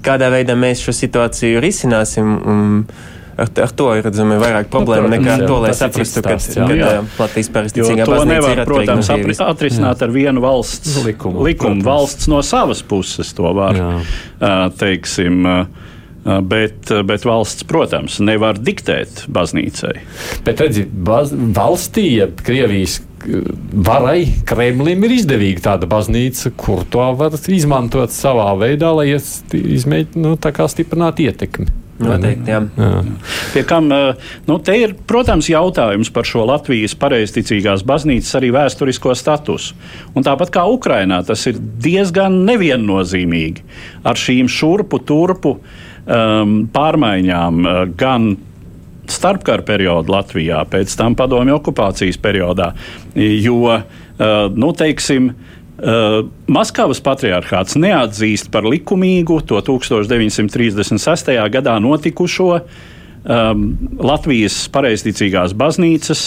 [0.07, 2.29] kādā veidā mēs šo situāciju risināsim.
[2.39, 2.77] Um,
[3.39, 6.37] ar, ar to ir redzami, vairāk problēmu protams, nekā ar jā, to, lai saprastu, ka
[6.37, 6.69] jā.
[6.79, 6.93] Jā.
[7.19, 7.51] Latvijas
[8.05, 9.43] to baznīca nevar, ir protams, Krievijas.
[9.47, 11.79] atrisināt ar vienu valsts Likumu, likumu.
[11.83, 11.85] protams.
[11.89, 14.71] Valsts no savas puses to var, Jā.
[14.79, 15.47] teiksim.
[16.45, 19.95] Bet, bet valsts, protams, nevar diktēt baznīcai.
[20.45, 22.99] Bet, redziet, baz, valstī, jeb Krievijas
[23.73, 30.21] varai, Kremlim ir izdevīga tāda baznīca, kur to var izmantot savā veidā, lai ies- izmēģinātu
[30.27, 31.67] nu, tā kā stiprināt ietekmi.
[31.99, 32.61] Noteikti, jā.
[32.79, 32.89] Jā.
[33.53, 33.89] Pie kam,
[34.47, 39.75] nu, te ir, protams, jautājums par šo Latvijas pareizticīgās baznīcas arī vēsturisko statusu.
[40.15, 43.67] Un tāpat kā Ukrainā, tas ir diezgan neviennozīmīgi
[44.07, 47.69] ar šīm šurpu turpu um, pārmaiņām
[47.99, 48.31] gan
[49.09, 52.73] starpkara periodu Latvijā, pēc tam padomju okupācijas periodā.
[53.19, 53.85] Jo, uh,
[54.55, 55.48] nu, teiksim, uh,
[55.79, 61.31] Maskavas patriarchāts neatzīst par likumīgu to 1936.
[61.55, 63.63] gadā notikušo um,
[64.03, 66.25] Latvijas pareizticīgās baznīcas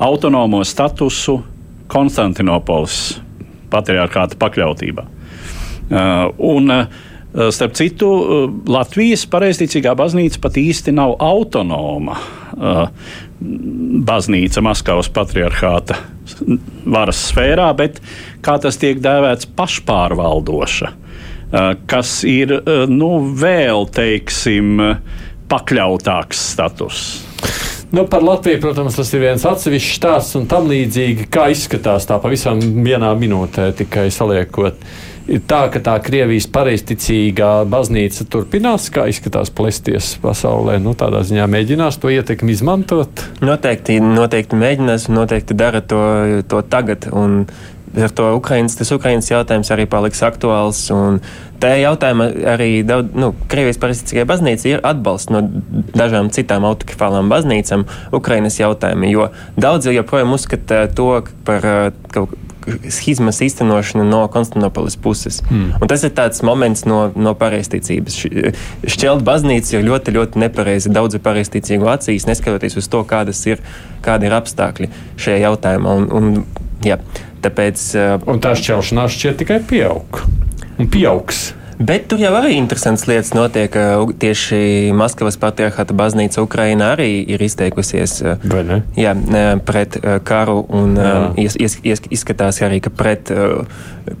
[0.00, 1.42] autonomo statusu
[1.88, 3.18] Konstantinopolis
[3.68, 5.04] patriarchāta pakļautībā.
[5.04, 7.04] Uh, un, uh,
[7.52, 12.86] Starp citu, uh, Latvijas pareizticīgā baznīca pat īsti nav autonoma uh,
[14.08, 16.00] baznīca Maskavas patriarchāta
[16.88, 18.00] varas sfērā, bet
[18.44, 20.92] kā tas tiek dēvēts pašpārvaldoša,
[21.88, 22.54] kas ir
[22.90, 23.10] nu,
[23.40, 24.82] vēl, teiksim,
[25.48, 27.04] pakļautāks status.
[27.90, 32.18] Nu, par Latviju, protams, tas ir viens atsevišķs stāsts un tam līdzīgi, kā izskatās tā
[32.20, 34.82] pavisam vienā minūtē, tikai saliekot.
[35.28, 40.76] Ir tā, ka tā Krievijas pareizticīgā baznīca turpinās, kā izskatās plēsties pasaulē.
[40.84, 43.24] Nu, tādā ziņā mēģinās to ietekmi izmantot.
[43.44, 46.02] Noteikti, noteikti mēģinās noteikti dara to,
[46.48, 47.08] to tagad.
[47.12, 47.42] Un
[47.96, 50.80] ar to Ukrainas, tas Ukrainas jautājums arī paliks aktuāls.
[50.94, 51.20] Un
[51.62, 55.44] tā jautājuma arī daudz, nu, Krievijas paristicīgai baznīca ir atbalsts no
[55.96, 61.08] dažām citām autokefālām baznīcām Ukrainas jautājumi, jo daudzi joprojām uzskata to
[61.48, 62.36] par uh, kaut
[62.92, 65.38] schizmas īstenošanu no Konstantinopolis puses.
[65.48, 65.70] Mm.
[65.80, 68.18] Un tas ir tāds moments no, no pareizticības.
[68.20, 68.52] Š-
[68.92, 73.62] Šķelt baznīca ir ļoti, ļoti nepareizi daudzu pareizticīgu acīs, neskatoties uz to, kādas ir,
[74.04, 75.96] kādi ir apstākļi šajā jautājumā.
[75.96, 76.98] Un, un, jā,
[77.44, 80.20] tāpēc, uh, Un tā šķelšanās šķiet tikai pieaug.
[80.78, 81.48] Un pieaugs.
[81.78, 83.74] Bet tur jau arī interesants lietas notiek.
[83.78, 88.50] uh, Tieši Maskavas patriarchāta baznīca Ukrainā arī ir izteikusies uh,
[88.98, 89.14] jā,
[89.66, 90.98] pret karu un
[91.38, 93.30] ies, ies, ies, izskatās arī, ka pret,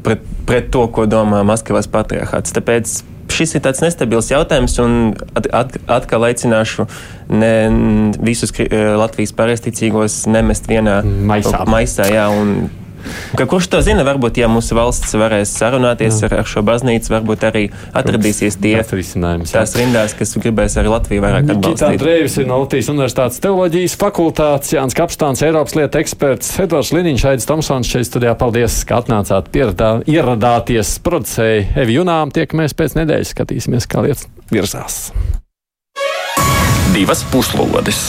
[0.06, 2.54] pret, pret to, ko domā Maskavas patriarchāts.
[2.54, 3.00] Tāpēc
[3.32, 4.96] šis ir tāds nestabils jautājums, un
[5.36, 6.86] at, at, atkal aicināšu
[7.30, 7.52] ne,
[8.24, 8.52] visus
[8.98, 11.62] Latvijas pareizticīgos nemest vienā maisā.
[11.68, 12.68] maisā jā, un
[13.38, 14.04] Ka kurš to zina?
[14.06, 17.64] Varbūt, ja mūsu valsts varēs sarunāties ar, ar šo baznīcu, varbūt arī
[17.96, 18.76] atradīsies tie
[19.52, 22.02] tās rindās, kas gribēs arī Latviju vairāk atbalstīt.
[22.02, 27.48] Drēvis ir no Latvijas Universitātes teoloģijas fakultātes, Jānis Kapstāns, Eiropas lietu eksperts, Edvards Liniņš, Aidis
[27.48, 28.36] Tomsons šeit studijā.
[28.38, 32.32] Paldies, ka atnācāt pieradā, ieradāties producēji Evi Junām.
[32.34, 35.08] Tiekamies pēc nedēļas, skatīsimies, kā lietas virzās.
[36.94, 38.08] Divas puslodes!